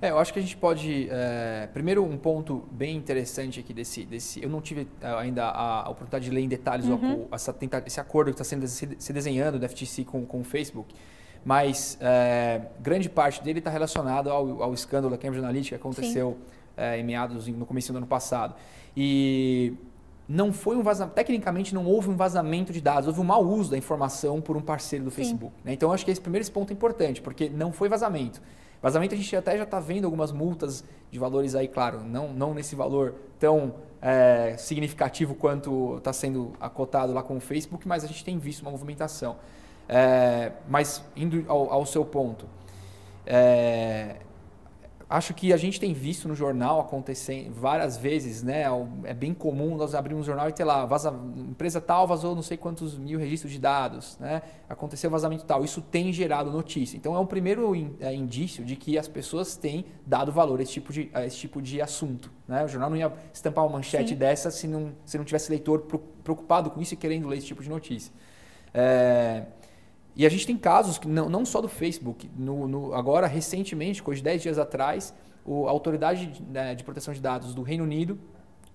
É, 0.00 0.10
eu 0.10 0.18
acho 0.18 0.32
que 0.32 0.38
a 0.38 0.42
gente 0.42 0.56
pode. 0.56 1.06
É, 1.10 1.68
primeiro, 1.72 2.02
um 2.02 2.16
ponto 2.16 2.66
bem 2.70 2.96
interessante 2.96 3.60
aqui 3.60 3.74
desse. 3.74 4.06
desse 4.06 4.42
eu 4.42 4.48
não 4.48 4.62
tive 4.62 4.88
é, 5.02 5.06
ainda 5.06 5.44
a, 5.44 5.82
a 5.82 5.90
oportunidade 5.90 6.24
de 6.24 6.30
ler 6.30 6.40
em 6.40 6.48
detalhes 6.48 6.86
uhum. 6.86 7.26
o, 7.30 7.34
essa, 7.34 7.54
esse 7.84 8.00
acordo 8.00 8.28
que 8.28 8.40
está 8.40 8.44
sendo 8.44 8.66
se 8.66 9.12
desenhando 9.12 9.58
do 9.58 9.68
FTC 9.68 10.04
com, 10.04 10.24
com 10.24 10.40
o 10.40 10.44
Facebook, 10.44 10.94
mas 11.46 11.96
é, 12.00 12.60
grande 12.80 13.08
parte 13.08 13.40
dele 13.40 13.60
está 13.60 13.70
relacionado 13.70 14.28
ao, 14.28 14.64
ao 14.64 14.74
escândalo 14.74 15.12
da 15.12 15.16
Cambridge 15.16 15.44
Analytica 15.44 15.76
que 15.78 15.80
aconteceu. 15.80 16.36
É, 16.76 16.98
em 16.98 17.02
meados, 17.02 17.46
no 17.46 17.64
começo 17.64 17.90
do 17.90 17.96
ano 17.96 18.06
passado. 18.06 18.54
E 18.94 19.72
não 20.28 20.52
foi 20.52 20.76
um 20.76 20.82
vazamento, 20.82 21.14
tecnicamente 21.14 21.74
não 21.74 21.86
houve 21.86 22.10
um 22.10 22.16
vazamento 22.16 22.70
de 22.70 22.82
dados, 22.82 23.06
houve 23.06 23.18
um 23.18 23.24
mau 23.24 23.42
uso 23.42 23.70
da 23.70 23.78
informação 23.78 24.42
por 24.42 24.58
um 24.58 24.60
parceiro 24.60 25.04
do 25.04 25.10
Sim. 25.10 25.16
Facebook. 25.16 25.54
Né? 25.64 25.72
Então, 25.72 25.90
acho 25.90 26.04
que 26.04 26.10
esse 26.10 26.20
primeiro 26.20 26.50
ponto 26.50 26.70
é 26.70 26.74
importante, 26.74 27.22
porque 27.22 27.48
não 27.48 27.72
foi 27.72 27.88
vazamento. 27.88 28.42
Vazamento 28.82 29.14
a 29.14 29.16
gente 29.16 29.34
até 29.34 29.56
já 29.56 29.64
está 29.64 29.80
vendo 29.80 30.04
algumas 30.04 30.32
multas 30.32 30.84
de 31.10 31.18
valores 31.18 31.54
aí, 31.54 31.66
claro, 31.66 32.02
não, 32.04 32.30
não 32.30 32.52
nesse 32.52 32.76
valor 32.76 33.14
tão 33.38 33.76
é, 34.02 34.54
significativo 34.58 35.34
quanto 35.34 35.96
está 35.96 36.12
sendo 36.12 36.52
acotado 36.60 37.14
lá 37.14 37.22
com 37.22 37.36
o 37.36 37.40
Facebook, 37.40 37.88
mas 37.88 38.04
a 38.04 38.06
gente 38.06 38.22
tem 38.22 38.38
visto 38.38 38.60
uma 38.60 38.70
movimentação. 38.70 39.36
É, 39.88 40.52
mas 40.68 41.04
indo 41.14 41.44
ao, 41.48 41.72
ao 41.72 41.86
seu 41.86 42.04
ponto, 42.04 42.46
é, 43.24 44.16
acho 45.08 45.32
que 45.34 45.52
a 45.52 45.56
gente 45.56 45.78
tem 45.78 45.92
visto 45.92 46.26
no 46.26 46.34
jornal 46.34 46.80
acontecer 46.80 47.48
várias 47.50 47.96
vezes, 47.96 48.42
né? 48.42 48.64
É 49.04 49.14
bem 49.14 49.32
comum 49.32 49.76
nós 49.76 49.94
abrirmos 49.94 50.24
um 50.24 50.26
jornal 50.26 50.48
e 50.48 50.52
ter 50.52 50.64
lá, 50.64 50.84
vaza, 50.84 51.14
empresa 51.36 51.80
tal 51.80 52.06
vazou 52.06 52.34
não 52.34 52.42
sei 52.42 52.56
quantos 52.56 52.98
mil 52.98 53.18
registros 53.18 53.52
de 53.52 53.58
dados, 53.58 54.18
né? 54.18 54.42
Aconteceu 54.68 55.08
vazamento 55.08 55.44
tal. 55.44 55.64
Isso 55.64 55.80
tem 55.80 56.12
gerado 56.12 56.50
notícia. 56.50 56.96
Então 56.96 57.14
é 57.14 57.18
um 57.18 57.26
primeiro 57.26 57.72
é, 58.00 58.12
indício 58.12 58.64
de 58.64 58.74
que 58.74 58.98
as 58.98 59.06
pessoas 59.06 59.56
têm 59.56 59.84
dado 60.04 60.32
valor 60.32 60.58
a 60.58 60.62
esse 60.62 60.72
tipo 60.72 60.92
de, 60.92 61.08
esse 61.24 61.36
tipo 61.36 61.62
de 61.62 61.80
assunto. 61.80 62.30
Né? 62.48 62.64
O 62.64 62.68
jornal 62.68 62.90
não 62.90 62.96
ia 62.96 63.12
estampar 63.32 63.64
uma 63.64 63.74
manchete 63.74 64.10
Sim. 64.10 64.16
dessa 64.16 64.50
se 64.50 64.66
não, 64.66 64.92
se 65.04 65.16
não 65.16 65.24
tivesse 65.24 65.50
leitor 65.50 65.86
preocupado 66.24 66.70
com 66.70 66.80
isso 66.80 66.94
e 66.94 66.96
querendo 66.96 67.28
ler 67.28 67.38
esse 67.38 67.46
tipo 67.46 67.62
de 67.62 67.68
notícia. 67.68 68.12
É, 68.74 69.44
e 70.16 70.24
a 70.24 70.30
gente 70.30 70.46
tem 70.46 70.56
casos, 70.56 70.96
que 70.96 71.06
não, 71.06 71.28
não 71.28 71.44
só 71.44 71.60
do 71.60 71.68
Facebook, 71.68 72.30
no, 72.34 72.66
no, 72.66 72.94
agora 72.94 73.26
recentemente, 73.26 74.02
coisa 74.02 74.18
de 74.18 74.24
10 74.24 74.42
dias 74.42 74.58
atrás, 74.58 75.12
o, 75.44 75.68
a 75.68 75.70
Autoridade 75.70 76.26
de, 76.26 76.42
né, 76.42 76.74
de 76.74 76.82
Proteção 76.82 77.12
de 77.12 77.20
Dados 77.20 77.54
do 77.54 77.62
Reino 77.62 77.84
Unido 77.84 78.18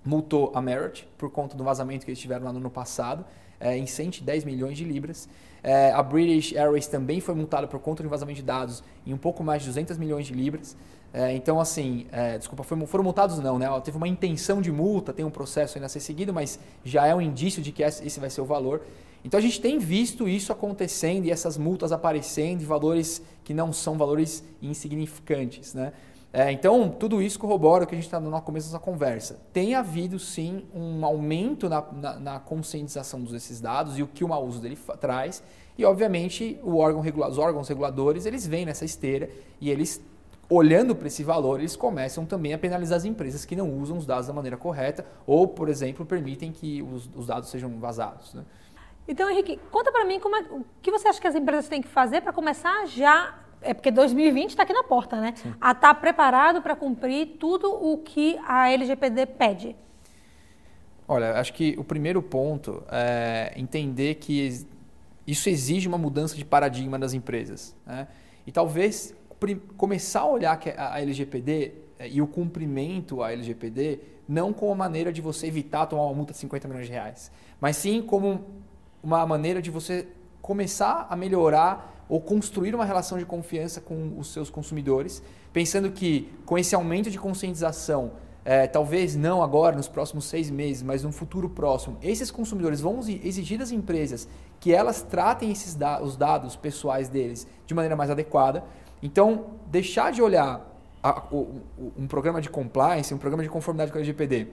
multou 0.06 0.52
a 0.54 0.62
Merit 0.62 1.08
por 1.18 1.32
conta 1.32 1.58
do 1.58 1.64
vazamento 1.64 2.06
que 2.06 2.12
eles 2.12 2.20
tiveram 2.20 2.46
lá 2.46 2.54
no 2.54 2.60
ano 2.60 2.70
passado, 2.70 3.26
é, 3.60 3.76
em 3.76 3.88
110 3.88 4.46
milhões 4.46 4.78
de 4.78 4.84
libras. 4.84 5.28
É, 5.64 5.92
a 5.92 6.02
British 6.02 6.56
Airways 6.56 6.88
também 6.88 7.20
foi 7.20 7.36
multada 7.36 7.68
por 7.68 7.80
conta 7.80 8.02
de 8.02 8.10
vazamento 8.10 8.38
de 8.38 8.44
dados 8.44 8.84
em 9.06 9.14
um 9.14 9.18
pouco 9.18 9.44
mais 9.44 9.62
de 9.64 9.70
200 9.70 9.98
milhões 9.98 10.28
de 10.28 10.34
libras. 10.34 10.78
É, 11.14 11.34
então, 11.34 11.60
assim, 11.60 12.08
é, 12.12 12.38
desculpa, 12.38 12.64
foram, 12.64 12.88
foram 12.88 13.04
multados 13.04 13.38
não, 13.40 13.60
né? 13.60 13.68
Teve 13.84 13.98
uma 13.98 14.08
intenção 14.08 14.62
de 14.62 14.72
multa, 14.72 15.12
tem 15.12 15.26
um 15.26 15.30
processo 15.30 15.78
ainda 15.78 15.88
a 15.88 15.90
ser 15.90 16.00
seguido, 16.00 16.34
mas 16.34 16.58
já 16.86 17.06
é 17.06 17.14
um 17.14 17.22
indício 17.22 17.62
de 17.62 17.72
que 17.72 17.84
esse 17.84 18.20
vai 18.20 18.30
ser 18.30 18.42
o 18.42 18.46
valor. 18.46 18.82
Então 19.24 19.38
a 19.38 19.42
gente 19.42 19.62
tem 19.62 19.78
visto 19.78 20.28
isso 20.28 20.52
acontecendo 20.52 21.26
e 21.26 21.32
essas 21.32 21.58
multas 21.58 21.92
aparecendo 21.92 22.62
e 22.62 22.66
valores 22.66 23.22
que 23.44 23.54
não 23.54 23.72
são 23.72 23.98
valores 23.98 24.44
insignificantes. 24.62 25.74
Né? 25.74 25.94
É, 26.34 26.50
então, 26.50 26.90
tudo 26.90 27.22
isso 27.22 27.38
corrobora 27.38 27.84
o 27.84 27.88
que 27.88 27.94
a 27.94 27.98
gente 27.98 28.06
está 28.06 28.18
no 28.18 28.42
começo 28.42 28.68
dessa 28.68 28.80
conversa. 28.80 29.38
Tem 29.52 29.76
havido, 29.76 30.18
sim, 30.18 30.64
um 30.74 31.04
aumento 31.06 31.68
na, 31.68 31.82
na, 31.92 32.20
na 32.20 32.40
conscientização 32.40 33.22
desses 33.22 33.60
dados 33.60 33.98
e 33.98 34.04
o 34.04 34.08
que 34.08 34.24
o 34.24 34.30
mau 34.30 34.46
uso 34.46 34.62
dele 34.62 34.78
traz. 35.00 35.44
E, 35.78 35.84
obviamente, 35.84 36.58
o 36.64 36.78
órgão 36.78 37.02
os 37.02 37.38
órgãos 37.38 37.68
reguladores, 37.68 38.26
eles 38.26 38.48
vêm 38.48 38.66
nessa 38.66 38.86
esteira 38.86 39.30
e 39.60 39.70
eles, 39.70 40.02
olhando 40.50 40.96
para 40.96 41.08
esse 41.08 41.22
valor, 41.22 41.60
eles 41.60 41.76
começam 41.76 42.26
também 42.26 42.54
a 42.54 42.58
penalizar 42.58 42.98
as 42.98 43.04
empresas 43.04 43.44
que 43.44 43.56
não 43.56 43.70
usam 43.80 43.98
os 43.98 44.06
dados 44.06 44.28
da 44.28 44.34
maneira 44.34 44.56
correta 44.56 45.06
ou, 45.28 45.50
por 45.50 45.68
exemplo, 45.68 46.06
permitem 46.06 46.50
que 46.54 46.82
os, 46.82 47.10
os 47.14 47.28
dados 47.28 47.50
sejam 47.50 47.78
vazados. 47.78 48.34
Né? 48.34 48.44
Então, 49.08 49.30
Henrique, 49.30 49.60
conta 49.72 49.92
para 49.92 50.06
mim 50.06 50.20
como 50.20 50.36
é, 50.36 50.42
o 50.52 50.66
que 50.82 50.92
você 50.92 51.08
acha 51.08 51.20
que 51.20 51.28
as 51.28 51.36
empresas 51.36 51.68
têm 51.68 51.82
que 51.82 51.88
fazer 51.88 52.22
para 52.22 52.32
começar 52.32 52.86
já, 52.86 53.36
é 53.62 53.74
porque 53.74 53.92
2020 53.92 54.50
está 54.50 54.64
aqui 54.64 54.74
na 54.74 54.84
porta, 54.84 55.20
né? 55.20 55.34
Sim. 55.36 55.54
A 55.60 55.72
estar 55.72 55.94
tá 55.94 55.94
preparado 55.94 56.62
para 56.62 56.76
cumprir 56.76 57.38
tudo 57.40 57.72
o 57.72 57.98
que 57.98 58.38
a 58.48 58.70
LGPD 58.72 59.26
pede. 59.26 59.76
Olha, 61.08 61.34
acho 61.34 61.54
que 61.54 61.76
o 61.78 61.84
primeiro 61.84 62.22
ponto 62.22 62.84
é 62.90 63.54
entender 63.58 64.16
que 64.16 64.66
isso 65.28 65.50
exige 65.50 65.88
uma 65.88 65.98
mudança 65.98 66.36
de 66.36 66.46
paradigma 66.46 66.98
das 66.98 67.14
empresas. 67.14 67.76
Né? 67.86 68.08
E 68.48 68.52
talvez 68.52 69.14
começar 69.76 70.22
a 70.22 70.28
olhar 70.28 70.60
a 70.78 71.02
LGPD 71.02 71.74
é, 72.00 72.08
e 72.08 72.22
o 72.22 72.28
cumprimento 72.28 73.22
à 73.22 73.32
LGPD 73.32 74.00
não 74.28 74.54
como 74.54 74.72
a 74.72 74.76
maneira 74.76 75.12
de 75.12 75.20
você 75.20 75.48
evitar 75.48 75.86
tomar 75.88 76.04
uma 76.04 76.14
multa 76.14 76.32
de 76.32 76.40
50 76.40 76.68
milhões 76.68 76.86
de 76.86 76.94
reais, 76.94 77.32
mas 77.60 77.76
sim 77.76 78.02
como 78.02 78.61
uma 79.04 79.26
maneira 79.26 79.62
de 79.62 79.72
você 79.72 80.08
começar 80.42 81.08
a 81.10 81.16
melhorar 81.16 82.06
ou 82.10 82.20
construir 82.20 82.76
uma 82.76 82.84
relação 82.84 83.18
de 83.18 83.26
confiança 83.26 83.80
com 83.80 84.14
os 84.18 84.34
seus 84.34 84.50
consumidores, 84.50 85.24
pensando 85.54 85.92
que 85.92 86.30
com 86.46 86.58
esse 86.58 86.76
aumento 86.76 87.10
de 87.10 87.18
conscientização, 87.18 88.12
é, 88.44 88.68
talvez 88.68 89.16
não 89.16 89.42
agora, 89.42 89.76
nos 89.76 89.88
próximos 89.88 90.26
seis 90.26 90.50
meses, 90.50 90.84
mas 90.84 91.04
no 91.04 91.12
futuro 91.12 91.50
próximo, 91.50 91.98
esses 92.02 92.30
consumidores 92.30 92.82
vão 92.82 93.00
exigir 93.00 93.58
das 93.58 93.72
empresas 93.72 94.28
que 94.60 94.74
elas 94.74 95.02
tratem 95.02 95.52
esses 95.52 95.74
da 95.74 96.02
os 96.02 96.18
dados 96.18 96.56
pessoais 96.56 97.08
deles 97.08 97.48
de 97.66 97.74
maneira 97.74 97.96
mais 97.96 98.10
adequada. 98.10 98.64
Então, 99.02 99.46
deixar 99.68 100.12
de 100.12 100.22
olhar 100.22 100.70
a, 101.02 101.24
o, 101.32 101.62
um 101.98 102.08
programa 102.08 102.42
de 102.42 102.50
compliance, 102.50 103.14
um 103.14 103.18
programa 103.18 103.44
de 103.44 103.50
conformidade 103.50 103.92
com 103.92 103.98
a 103.98 104.02
LGPD, 104.02 104.48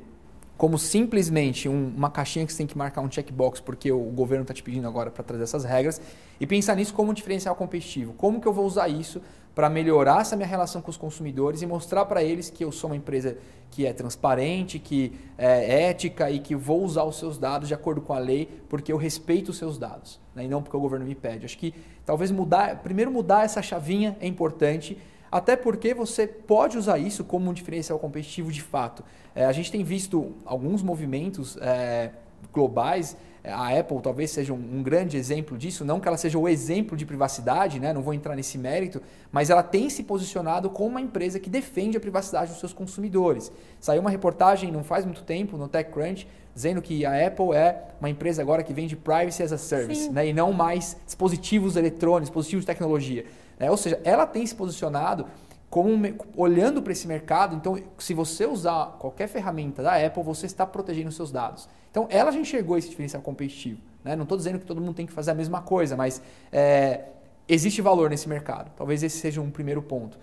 como 0.58 0.76
simplesmente 0.76 1.68
um, 1.68 1.94
uma 1.96 2.10
caixinha 2.10 2.44
que 2.44 2.52
você 2.52 2.58
tem 2.58 2.66
que 2.66 2.76
marcar 2.76 3.00
um 3.00 3.10
checkbox 3.10 3.60
porque 3.60 3.92
o 3.92 4.00
governo 4.10 4.42
está 4.42 4.52
te 4.52 4.60
pedindo 4.62 4.88
agora 4.88 5.08
para 5.08 5.22
trazer 5.22 5.44
essas 5.44 5.64
regras 5.64 6.00
e 6.40 6.46
pensar 6.48 6.74
nisso 6.74 6.92
como 6.92 7.12
um 7.12 7.14
diferencial 7.14 7.54
competitivo. 7.54 8.12
Como 8.14 8.40
que 8.40 8.48
eu 8.48 8.52
vou 8.52 8.66
usar 8.66 8.88
isso 8.88 9.22
para 9.54 9.70
melhorar 9.70 10.20
essa 10.22 10.34
minha 10.34 10.48
relação 10.48 10.82
com 10.82 10.90
os 10.90 10.96
consumidores 10.96 11.62
e 11.62 11.66
mostrar 11.66 12.04
para 12.06 12.24
eles 12.24 12.50
que 12.50 12.64
eu 12.64 12.72
sou 12.72 12.90
uma 12.90 12.96
empresa 12.96 13.38
que 13.70 13.86
é 13.86 13.92
transparente, 13.92 14.80
que 14.80 15.12
é 15.36 15.84
ética 15.88 16.28
e 16.28 16.40
que 16.40 16.56
vou 16.56 16.82
usar 16.82 17.04
os 17.04 17.18
seus 17.18 17.38
dados 17.38 17.68
de 17.68 17.74
acordo 17.74 18.00
com 18.00 18.12
a 18.12 18.18
lei 18.18 18.48
porque 18.68 18.92
eu 18.92 18.96
respeito 18.96 19.50
os 19.50 19.58
seus 19.58 19.78
dados 19.78 20.18
né? 20.34 20.44
e 20.44 20.48
não 20.48 20.60
porque 20.60 20.76
o 20.76 20.80
governo 20.80 21.06
me 21.06 21.14
pede. 21.14 21.46
Acho 21.46 21.56
que 21.56 21.72
talvez 22.04 22.32
mudar, 22.32 22.82
primeiro 22.82 23.12
mudar 23.12 23.44
essa 23.44 23.62
chavinha 23.62 24.16
é 24.20 24.26
importante 24.26 24.98
até 25.30 25.56
porque 25.56 25.94
você 25.94 26.26
pode 26.26 26.78
usar 26.78 26.98
isso 26.98 27.24
como 27.24 27.50
um 27.50 27.52
diferencial 27.52 27.98
competitivo 27.98 28.50
de 28.50 28.62
fato. 28.62 29.04
É, 29.34 29.44
a 29.44 29.52
gente 29.52 29.70
tem 29.70 29.84
visto 29.84 30.34
alguns 30.44 30.82
movimentos 30.82 31.56
é, 31.60 32.10
globais. 32.52 33.16
É, 33.44 33.52
a 33.52 33.78
Apple 33.78 34.00
talvez 34.02 34.30
seja 34.30 34.52
um, 34.52 34.56
um, 34.56 34.82
grande 34.82 35.16
exemplo 35.16 35.56
disso, 35.56 35.84
não 35.84 36.00
que 36.00 36.08
ela 36.08 36.16
seja 36.16 36.38
o 36.38 36.48
exemplo 36.48 36.96
de 36.96 37.06
privacidade, 37.06 37.78
né? 37.78 37.92
não 37.92 38.02
vou 38.02 38.12
entrar 38.12 38.34
nesse 38.34 38.58
mérito, 38.58 39.00
mas 39.30 39.48
ela 39.48 39.62
tem 39.62 39.88
se 39.88 40.02
posicionado 40.02 40.68
como 40.70 40.90
uma 40.90 41.00
empresa 41.00 41.38
que 41.38 41.48
defende 41.48 41.96
a 41.96 42.00
privacidade 42.00 42.50
dos 42.50 42.60
seus 42.60 42.72
consumidores. 42.72 43.52
Saiu 43.80 44.00
uma 44.00 44.10
reportagem 44.10 44.72
não 44.72 44.82
faz 44.82 45.04
muito 45.04 45.22
tempo 45.22 45.56
no 45.56 45.68
TechCrunch 45.68 46.26
dizendo 46.54 46.82
que 46.82 47.06
a 47.06 47.26
Apple 47.26 47.52
é 47.54 47.84
uma 48.00 48.10
empresa 48.10 48.42
agora 48.42 48.64
que 48.64 48.72
vende 48.72 48.96
privacy 48.96 49.44
as 49.44 49.52
a 49.52 49.58
service, 49.58 50.10
né? 50.10 50.26
e 50.26 50.32
não 50.32 50.52
mais 50.52 50.96
dispositivos 51.06 51.76
eletrônicos, 51.76 52.30
dispositivos 52.30 52.64
de 52.64 52.66
tecnologia. 52.66 53.24
Né? 53.58 53.70
Ou 53.70 53.76
seja, 53.76 54.00
ela 54.04 54.26
tem 54.26 54.46
se 54.46 54.54
posicionado 54.54 55.26
como 55.68 56.02
olhando 56.36 56.80
para 56.82 56.92
esse 56.92 57.06
mercado. 57.06 57.54
Então, 57.54 57.78
se 57.98 58.14
você 58.14 58.46
usar 58.46 58.96
qualquer 58.98 59.28
ferramenta 59.28 59.82
da 59.82 59.94
Apple, 59.94 60.22
você 60.22 60.46
está 60.46 60.66
protegendo 60.66 61.08
os 61.08 61.16
seus 61.16 61.30
dados. 61.30 61.68
Então, 61.90 62.06
ela 62.10 62.30
já 62.30 62.38
enxergou 62.38 62.78
esse 62.78 62.88
diferencial 62.88 63.22
competitivo. 63.22 63.80
Né? 64.04 64.16
Não 64.16 64.22
estou 64.22 64.38
dizendo 64.38 64.58
que 64.58 64.66
todo 64.66 64.80
mundo 64.80 64.94
tem 64.94 65.06
que 65.06 65.12
fazer 65.12 65.30
a 65.30 65.34
mesma 65.34 65.60
coisa, 65.60 65.96
mas 65.96 66.22
é, 66.52 67.04
existe 67.48 67.82
valor 67.82 68.08
nesse 68.08 68.28
mercado. 68.28 68.70
Talvez 68.76 69.02
esse 69.02 69.18
seja 69.18 69.40
um 69.40 69.50
primeiro 69.50 69.82
ponto. 69.82 70.16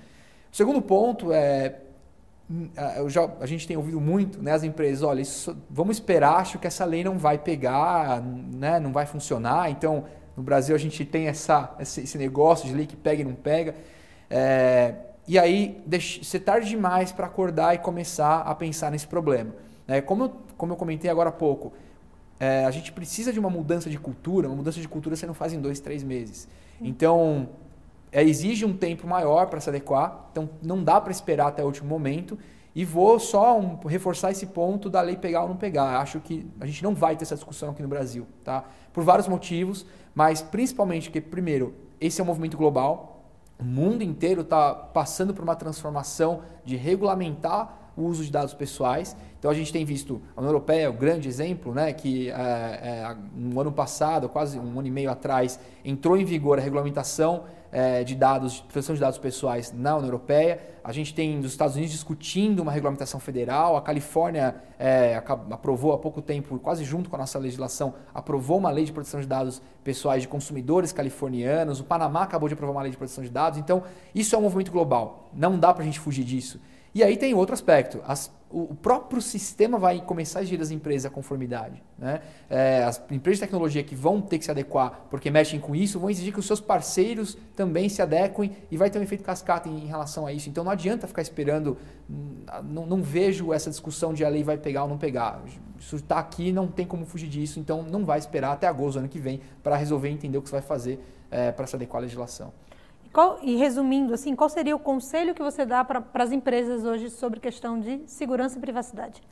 O 0.51 0.55
segundo 0.55 0.81
ponto 0.81 1.31
é 1.31 1.81
já, 3.07 3.27
a 3.39 3.45
gente 3.45 3.67
tem 3.67 3.75
ouvido 3.75 3.99
muito, 3.99 4.41
né, 4.41 4.51
as 4.51 4.63
empresas, 4.63 5.01
olha, 5.01 5.21
isso, 5.21 5.57
vamos 5.69 5.97
esperar, 5.97 6.35
acho 6.35 6.59
que 6.59 6.67
essa 6.67 6.85
lei 6.85 7.03
não 7.03 7.17
vai 7.17 7.37
pegar, 7.37 8.21
né, 8.21 8.79
não 8.79 8.91
vai 8.91 9.05
funcionar, 9.05 9.71
então 9.71 10.05
no 10.35 10.43
Brasil 10.43 10.75
a 10.75 10.79
gente 10.79 11.05
tem 11.05 11.27
essa, 11.27 11.75
esse 11.79 12.17
negócio 12.17 12.67
de 12.67 12.73
lei 12.73 12.85
que 12.85 12.95
pega 12.95 13.21
e 13.21 13.25
não 13.25 13.33
pega. 13.35 13.75
É, 14.29 14.95
e 15.27 15.39
aí 15.39 15.83
ser 16.23 16.41
tarde 16.41 16.69
demais 16.69 17.11
para 17.11 17.25
acordar 17.25 17.73
e 17.73 17.77
começar 17.77 18.41
a 18.41 18.53
pensar 18.53 18.91
nesse 18.91 19.07
problema. 19.07 19.53
É, 19.87 20.01
como, 20.01 20.25
eu, 20.25 20.29
como 20.57 20.73
eu 20.73 20.77
comentei 20.77 21.09
agora 21.09 21.29
há 21.29 21.31
pouco, 21.31 21.73
é, 22.39 22.65
a 22.65 22.71
gente 22.71 22.91
precisa 22.91 23.31
de 23.31 23.39
uma 23.39 23.49
mudança 23.49 23.89
de 23.89 23.97
cultura. 23.97 24.47
Uma 24.47 24.57
mudança 24.57 24.79
de 24.79 24.87
cultura 24.87 25.15
você 25.15 25.25
não 25.25 25.33
faz 25.33 25.53
em 25.53 25.61
dois, 25.61 25.79
três 25.79 26.03
meses. 26.03 26.47
Então, 26.81 27.49
é, 28.11 28.23
exige 28.23 28.65
um 28.65 28.75
tempo 28.75 29.07
maior 29.07 29.47
para 29.47 29.59
se 29.59 29.69
adequar. 29.69 30.27
Então, 30.31 30.49
não 30.61 30.83
dá 30.83 30.99
para 30.99 31.11
esperar 31.11 31.47
até 31.47 31.63
o 31.63 31.65
último 31.65 31.87
momento. 31.87 32.37
E 32.75 32.83
vou 32.83 33.17
só 33.19 33.57
um, 33.57 33.77
reforçar 33.87 34.31
esse 34.31 34.47
ponto 34.47 34.89
da 34.89 34.99
lei 34.99 35.15
pegar 35.15 35.43
ou 35.43 35.49
não 35.49 35.55
pegar. 35.55 36.01
Acho 36.01 36.19
que 36.19 36.45
a 36.59 36.65
gente 36.65 36.83
não 36.83 36.93
vai 36.93 37.15
ter 37.15 37.23
essa 37.23 37.35
discussão 37.35 37.69
aqui 37.69 37.81
no 37.81 37.87
Brasil, 37.87 38.27
tá? 38.43 38.65
Por 38.91 39.01
vários 39.01 39.29
motivos, 39.29 39.85
mas 40.13 40.41
principalmente 40.41 41.09
que, 41.09 41.21
primeiro, 41.21 41.73
esse 42.01 42.19
é 42.19 42.23
um 42.23 42.27
movimento 42.27 42.57
global. 42.57 43.23
O 43.57 43.63
mundo 43.63 44.03
inteiro 44.03 44.41
está 44.41 44.75
passando 44.75 45.33
por 45.33 45.41
uma 45.41 45.55
transformação 45.55 46.41
de 46.65 46.75
regulamentar 46.75 47.84
o 47.97 48.03
uso 48.03 48.23
de 48.23 48.31
dados 48.31 48.53
pessoais. 48.53 49.15
Então 49.39 49.51
a 49.51 49.53
gente 49.53 49.71
tem 49.71 49.85
visto 49.85 50.21
a 50.35 50.39
União 50.41 50.49
Europeia, 50.51 50.89
o 50.89 50.93
grande 50.93 51.27
exemplo, 51.27 51.73
né, 51.73 51.93
que 51.93 52.29
é, 52.29 52.33
é, 52.33 53.15
no 53.35 53.59
ano 53.59 53.71
passado, 53.71 54.27
quase 54.27 54.57
um 54.57 54.79
ano 54.79 54.87
e 54.87 54.91
meio 54.91 55.11
atrás, 55.11 55.59
entrou 55.83 56.17
em 56.17 56.25
vigor 56.25 56.57
a 56.57 56.61
regulamentação 56.61 57.43
é, 57.71 58.03
de 58.03 58.15
dados, 58.15 58.61
proteção 58.61 58.95
de 58.95 59.01
dados 59.01 59.17
pessoais 59.19 59.73
na 59.73 59.97
União 59.97 60.07
Europeia. 60.07 60.61
A 60.81 60.91
gente 60.91 61.13
tem 61.13 61.37
os 61.39 61.47
Estados 61.47 61.75
Unidos 61.75 61.93
discutindo 61.93 62.61
uma 62.61 62.71
regulamentação 62.71 63.19
federal. 63.19 63.75
A 63.75 63.81
Califórnia 63.81 64.55
é, 64.79 65.21
aprovou 65.51 65.91
há 65.91 65.97
pouco 65.97 66.21
tempo, 66.21 66.57
quase 66.57 66.85
junto 66.85 67.09
com 67.09 67.15
a 67.17 67.19
nossa 67.19 67.37
legislação, 67.37 67.93
aprovou 68.13 68.57
uma 68.57 68.71
lei 68.71 68.85
de 68.85 68.93
proteção 68.93 69.19
de 69.19 69.27
dados 69.27 69.61
pessoais 69.83 70.21
de 70.21 70.27
consumidores 70.27 70.91
californianos. 70.91 71.81
O 71.81 71.83
Panamá 71.83 72.23
acabou 72.23 72.47
de 72.47 72.53
aprovar 72.53 72.71
uma 72.71 72.81
lei 72.81 72.91
de 72.91 72.97
proteção 72.97 73.23
de 73.23 73.29
dados. 73.29 73.59
Então, 73.59 73.83
isso 74.13 74.35
é 74.35 74.39
um 74.39 74.41
movimento 74.41 74.71
global. 74.71 75.29
Não 75.33 75.59
dá 75.59 75.73
para 75.73 75.83
a 75.83 75.85
gente 75.85 75.99
fugir 75.99 76.23
disso. 76.23 76.59
E 76.95 77.03
aí 77.03 77.17
tem 77.17 77.33
outro 77.33 77.53
aspecto. 77.53 78.01
As, 78.07 78.31
o, 78.49 78.73
próprio 78.73 79.21
sistema 79.21 79.77
vai 79.77 80.01
começar 80.01 80.39
a 80.39 80.41
exigir 80.43 80.57
das 80.57 80.71
empresas 80.71 81.05
a 81.05 81.09
conformidade. 81.09 81.83
Né? 81.99 82.21
É, 82.49 82.85
as 82.85 83.01
empresas 83.11 83.39
de 83.39 83.45
tecnologia 83.45 83.83
que 83.83 83.93
vão 83.93 84.21
ter 84.21 84.39
que 84.39 84.45
se 84.45 84.51
adequar 84.51 85.01
porque 85.09 85.29
mexem 85.29 85.59
com 85.59 85.75
isso 85.75 85.99
vão 85.99 86.09
exigir 86.09 86.31
que 86.31 86.39
os 86.39 86.47
seus 86.47 86.61
parceiros 86.61 87.37
também 87.53 87.89
se 87.89 88.01
adequem 88.01 88.55
e 88.71 88.77
vai 88.77 88.89
ter 88.89 88.97
um 88.97 89.01
efeito 89.01 89.25
cascata 89.25 89.67
em, 89.67 89.83
em 89.83 89.87
relação 89.87 90.25
a 90.25 90.31
isso. 90.31 90.47
Então 90.47 90.63
não 90.63 90.71
adianta 90.71 91.05
ficar 91.05 91.21
esperando. 91.21 91.77
Não, 92.63 92.85
não, 92.85 93.03
vejo 93.03 93.51
essa 93.51 93.69
discussão 93.69 94.13
de 94.13 94.23
a 94.23 94.29
lei 94.29 94.41
vai 94.41 94.57
pegar 94.57 94.83
ou 94.83 94.89
não 94.89 94.97
pegar. 94.97 95.43
Isso 95.77 95.97
está 95.97 96.17
aqui, 96.17 96.53
não 96.53 96.65
tem 96.65 96.87
como 96.87 97.05
fugir 97.05 97.27
disso. 97.27 97.59
Então 97.59 97.83
não 97.83 98.05
vai 98.05 98.19
esperar 98.19 98.53
até 98.53 98.67
agosto, 98.67 98.99
ano 98.99 99.09
que 99.09 99.19
vem, 99.19 99.41
para 99.61 99.75
resolver 99.75 100.07
entender 100.07 100.37
o 100.37 100.41
que 100.41 100.47
você 100.47 100.55
vai 100.55 100.61
fazer 100.61 101.03
é, 101.29 101.51
para 101.51 101.67
se 101.67 101.75
adequar 101.75 101.99
à 101.99 102.03
legislação. 102.03 102.53
Qual, 103.15 103.39
e 103.41 103.55
resumindo, 103.55 104.13
assim, 104.13 104.35
qual 104.35 104.49
seria 104.49 104.75
o 104.75 104.79
conselho 104.79 105.33
que 105.33 105.41
você 105.41 105.65
dá 105.65 105.85
para 105.85 106.03
as 106.15 106.33
empresas 106.33 106.83
hoje 106.83 107.09
sobre 107.09 107.39
questão 107.39 107.79
de 107.79 108.01
segurança 108.07 108.57
e 108.57 108.59
privacidade? 108.59 109.23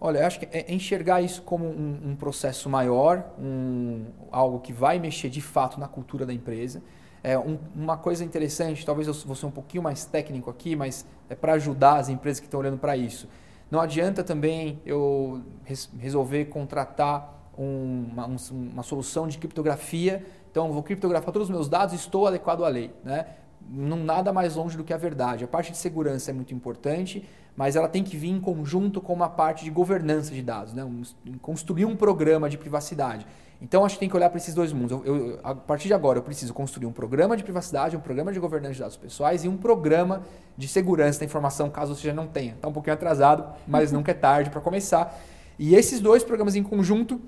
Olha, 0.00 0.24
acho 0.24 0.38
que 0.38 0.46
é 0.52 0.72
enxergar 0.72 1.22
isso 1.22 1.42
como 1.42 1.64
um, 1.64 2.10
um 2.10 2.14
processo 2.14 2.70
maior, 2.70 3.32
um, 3.36 4.04
algo 4.30 4.60
que 4.60 4.72
vai 4.72 4.96
mexer 5.00 5.28
de 5.28 5.40
fato 5.40 5.80
na 5.80 5.88
cultura 5.88 6.24
da 6.24 6.32
empresa. 6.32 6.84
É 7.20 7.36
um, 7.36 7.58
uma 7.74 7.96
coisa 7.96 8.24
interessante, 8.24 8.86
talvez 8.86 9.08
eu 9.08 9.14
vou 9.14 9.34
ser 9.34 9.46
um 9.46 9.50
pouquinho 9.50 9.82
mais 9.82 10.04
técnico 10.04 10.48
aqui, 10.48 10.76
mas 10.76 11.04
é 11.28 11.34
para 11.34 11.54
ajudar 11.54 11.96
as 11.96 12.08
empresas 12.08 12.38
que 12.38 12.46
estão 12.46 12.60
olhando 12.60 12.78
para 12.78 12.96
isso. 12.96 13.28
Não 13.68 13.80
adianta 13.80 14.22
também 14.22 14.80
eu 14.86 15.42
res, 15.64 15.90
resolver 15.98 16.44
contratar 16.44 17.50
uma, 17.58 18.26
uma 18.52 18.82
solução 18.84 19.26
de 19.26 19.36
criptografia 19.36 20.24
então, 20.54 20.70
vou 20.70 20.84
criptografar 20.84 21.32
todos 21.32 21.48
os 21.48 21.52
meus 21.52 21.68
dados 21.68 21.92
e 21.92 21.96
estou 21.96 22.28
adequado 22.28 22.64
à 22.64 22.68
lei. 22.68 22.94
Né? 23.02 23.26
Não 23.68 23.96
nada 23.96 24.32
mais 24.32 24.54
longe 24.54 24.76
do 24.76 24.84
que 24.84 24.92
a 24.92 24.96
verdade. 24.96 25.42
A 25.42 25.48
parte 25.48 25.72
de 25.72 25.76
segurança 25.76 26.30
é 26.30 26.32
muito 26.32 26.54
importante, 26.54 27.28
mas 27.56 27.74
ela 27.74 27.88
tem 27.88 28.04
que 28.04 28.16
vir 28.16 28.28
em 28.28 28.38
conjunto 28.38 29.00
com 29.00 29.12
uma 29.12 29.28
parte 29.28 29.64
de 29.64 29.70
governança 29.72 30.32
de 30.32 30.40
dados, 30.40 30.72
né? 30.72 30.84
Um, 30.84 31.02
construir 31.42 31.86
um 31.86 31.96
programa 31.96 32.48
de 32.48 32.56
privacidade. 32.56 33.26
Então, 33.60 33.84
acho 33.84 33.96
que 33.96 34.00
tem 34.00 34.08
que 34.08 34.16
olhar 34.16 34.30
para 34.30 34.36
esses 34.36 34.54
dois 34.54 34.72
mundos. 34.72 34.92
Eu, 35.04 35.16
eu, 35.16 35.40
a 35.42 35.56
partir 35.56 35.88
de 35.88 35.94
agora, 35.94 36.20
eu 36.20 36.22
preciso 36.22 36.54
construir 36.54 36.86
um 36.86 36.92
programa 36.92 37.36
de 37.36 37.42
privacidade, 37.42 37.96
um 37.96 38.00
programa 38.00 38.32
de 38.32 38.38
governança 38.38 38.74
de 38.74 38.80
dados 38.80 38.96
pessoais 38.96 39.44
e 39.44 39.48
um 39.48 39.56
programa 39.56 40.22
de 40.56 40.68
segurança 40.68 41.18
da 41.18 41.24
informação, 41.24 41.68
caso 41.68 41.96
você 41.96 42.06
já 42.06 42.14
não 42.14 42.28
tenha. 42.28 42.52
Está 42.52 42.68
um 42.68 42.72
pouquinho 42.72 42.94
atrasado, 42.94 43.44
mas 43.66 43.90
nunca 43.90 44.12
é 44.12 44.14
tarde 44.14 44.50
para 44.50 44.60
começar. 44.60 45.18
E 45.58 45.74
esses 45.74 45.98
dois 46.00 46.22
programas 46.22 46.54
em 46.54 46.62
conjunto 46.62 47.20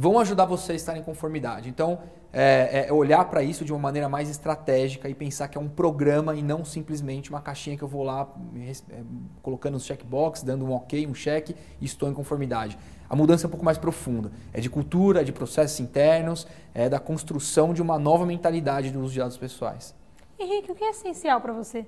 vão 0.00 0.18
ajudar 0.18 0.46
você 0.46 0.72
a 0.72 0.74
estar 0.74 0.96
em 0.96 1.02
conformidade. 1.02 1.68
Então, 1.68 1.98
é, 2.32 2.86
é 2.88 2.92
olhar 2.92 3.22
para 3.26 3.42
isso 3.42 3.66
de 3.66 3.70
uma 3.70 3.78
maneira 3.78 4.08
mais 4.08 4.30
estratégica 4.30 5.10
e 5.10 5.14
pensar 5.14 5.46
que 5.48 5.58
é 5.58 5.60
um 5.60 5.68
programa 5.68 6.34
e 6.34 6.42
não 6.42 6.64
simplesmente 6.64 7.28
uma 7.28 7.42
caixinha 7.42 7.76
que 7.76 7.84
eu 7.84 7.88
vou 7.88 8.02
lá 8.02 8.26
é, 8.56 9.02
colocando 9.42 9.74
os 9.74 9.84
checkbox, 9.84 10.42
dando 10.42 10.64
um 10.64 10.72
ok, 10.72 11.06
um 11.06 11.14
cheque 11.14 11.54
e 11.78 11.84
estou 11.84 12.08
em 12.08 12.14
conformidade. 12.14 12.78
A 13.10 13.14
mudança 13.14 13.44
é 13.44 13.46
um 13.46 13.50
pouco 13.50 13.64
mais 13.64 13.76
profunda. 13.76 14.32
É 14.54 14.60
de 14.60 14.70
cultura, 14.70 15.20
é 15.20 15.24
de 15.24 15.32
processos 15.32 15.78
internos, 15.80 16.48
é 16.72 16.88
da 16.88 16.98
construção 16.98 17.74
de 17.74 17.82
uma 17.82 17.98
nova 17.98 18.24
mentalidade 18.24 18.90
do 18.90 19.00
uso 19.02 19.12
de 19.12 19.18
dados 19.18 19.36
pessoais. 19.36 19.94
Henrique, 20.38 20.72
o 20.72 20.74
que 20.74 20.82
é 20.82 20.90
essencial 20.90 21.42
para 21.42 21.52
você? 21.52 21.86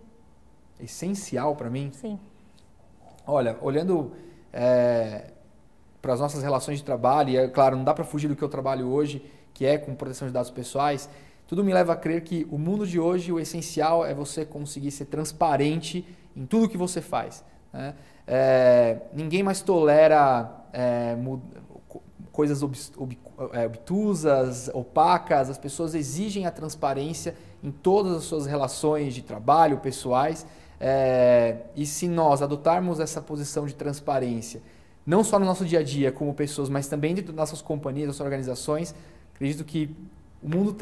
Essencial 0.78 1.56
para 1.56 1.70
mim? 1.70 1.90
Sim. 1.94 2.20
Olha, 3.26 3.56
olhando 3.62 4.12
é, 4.52 5.32
para 6.02 6.12
as 6.12 6.20
nossas 6.20 6.42
relações 6.42 6.78
de 6.78 6.84
trabalho, 6.84 7.30
e 7.30 7.36
é 7.36 7.46
claro, 7.46 7.76
não 7.76 7.84
dá 7.84 7.94
para 7.94 8.04
fugir 8.04 8.26
do 8.26 8.34
que 8.34 8.42
eu 8.42 8.48
trabalho 8.48 8.88
hoje, 8.88 9.24
que 9.54 9.64
é 9.64 9.78
com 9.78 9.94
proteção 9.94 10.26
de 10.26 10.34
dados 10.34 10.50
pessoais, 10.50 11.08
tudo 11.46 11.62
me 11.62 11.72
leva 11.72 11.92
a 11.92 11.96
crer 11.96 12.22
que 12.22 12.46
o 12.50 12.58
mundo 12.58 12.86
de 12.86 12.98
hoje, 12.98 13.30
o 13.30 13.38
essencial 13.38 14.04
é 14.04 14.12
você 14.12 14.44
conseguir 14.44 14.90
ser 14.90 15.04
transparente 15.04 16.04
em 16.36 16.44
tudo 16.44 16.68
que 16.68 16.76
você 16.76 17.00
faz. 17.00 17.44
Né? 17.72 17.94
É, 18.26 18.98
ninguém 19.12 19.42
mais 19.42 19.60
tolera 19.60 20.50
é, 20.72 21.16
coisas 22.32 22.62
ob, 22.62 22.76
ob, 22.96 23.18
é, 23.52 23.66
obtusas, 23.66 24.70
opacas, 24.72 25.50
as 25.50 25.58
pessoas 25.58 25.94
exigem 25.94 26.46
a 26.46 26.50
transparência 26.50 27.34
em 27.62 27.70
todas 27.70 28.16
as 28.16 28.24
suas 28.24 28.46
relações 28.46 29.14
de 29.14 29.22
trabalho, 29.22 29.78
pessoais, 29.78 30.46
é, 30.80 31.58
e 31.76 31.86
se 31.86 32.08
nós 32.08 32.42
adotarmos 32.42 32.98
essa 32.98 33.20
posição 33.20 33.66
de 33.66 33.74
transparência 33.74 34.62
não 35.06 35.24
só 35.24 35.38
no 35.38 35.44
nosso 35.44 35.64
dia 35.64 35.80
a 35.80 35.82
dia 35.82 36.12
como 36.12 36.32
pessoas, 36.34 36.68
mas 36.68 36.88
também 36.88 37.14
dentro 37.14 37.32
das 37.32 37.50
nossas 37.50 37.62
companhias, 37.62 38.08
das 38.08 38.16
nossas 38.16 38.24
organizações, 38.24 38.94
acredito 39.34 39.64
que 39.64 39.94
o 40.42 40.48
mundo 40.48 40.76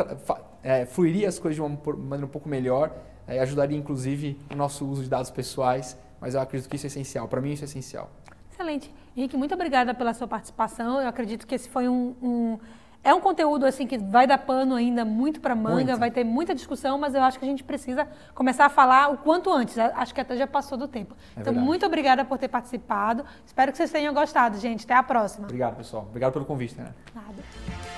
é, 0.63 0.87
fluiria 0.87 1.29
as 1.29 1.39
coisas 1.39 1.57
de 1.57 1.63
uma 1.63 1.79
maneira 1.97 2.27
um 2.27 2.29
pouco 2.29 2.49
melhor 2.49 2.93
é, 3.27 3.39
ajudaria 3.39 3.79
inclusive 3.79 4.37
o 4.51 4.57
nosso 4.57 4.85
uso 4.85 5.03
de 5.05 5.09
dados 5.09 5.31
pessoais, 5.31 5.97
mas 6.21 6.35
eu 6.35 6.41
acredito 6.41 6.69
que 6.69 6.77
isso 6.77 6.87
é 6.87 6.89
essencial, 6.89 7.29
para 7.29 7.41
mim 7.41 7.53
isso 7.53 7.63
é 7.63 7.67
essencial. 7.67 8.11
Excelente. 8.53 8.93
Henrique, 9.17 9.37
muito 9.37 9.55
obrigada 9.55 9.95
pela 9.95 10.13
sua 10.13 10.27
participação, 10.27 11.01
eu 11.01 11.09
acredito 11.09 11.47
que 11.47 11.55
esse 11.55 11.69
foi 11.69 11.89
um, 11.89 12.15
um 12.23 12.59
é 13.03 13.15
um 13.15 13.21
conteúdo 13.21 13.65
assim 13.65 13.87
que 13.87 13.97
vai 13.97 14.27
dar 14.27 14.39
pano 14.39 14.75
ainda 14.75 15.05
muito 15.05 15.41
para 15.41 15.55
manga, 15.55 15.85
muito. 15.85 15.99
vai 15.99 16.11
ter 16.11 16.25
muita 16.25 16.55
discussão, 16.55 16.99
mas 16.99 17.15
eu 17.15 17.23
acho 17.23 17.39
que 17.39 17.45
a 17.45 17.49
gente 17.49 17.65
precisa 17.65 18.07
começar 18.35 18.67
a 18.67 18.69
falar 18.69 19.11
o 19.11 19.19
quanto 19.19 19.51
antes. 19.51 19.79
Acho 19.79 20.15
que 20.15 20.21
até 20.21 20.37
já 20.37 20.47
passou 20.47 20.77
do 20.77 20.87
tempo. 20.87 21.15
É 21.15 21.41
então, 21.41 21.45
verdade. 21.45 21.67
muito 21.67 21.87
obrigada 21.87 22.25
por 22.25 22.39
ter 22.39 22.49
participado. 22.49 23.25
Espero 23.47 23.73
que 23.73 23.79
vocês 23.79 23.91
tenham 23.91 24.13
gostado, 24.13 24.59
gente. 24.59 24.85
Até 24.85 24.95
a 24.95 25.03
próxima. 25.03 25.45
Obrigado, 25.45 25.77
pessoal. 25.77 26.05
Obrigado 26.09 26.33
pelo 26.33 26.45
convite, 26.45 26.77
né? 26.79 26.93
Nada. 27.15 27.90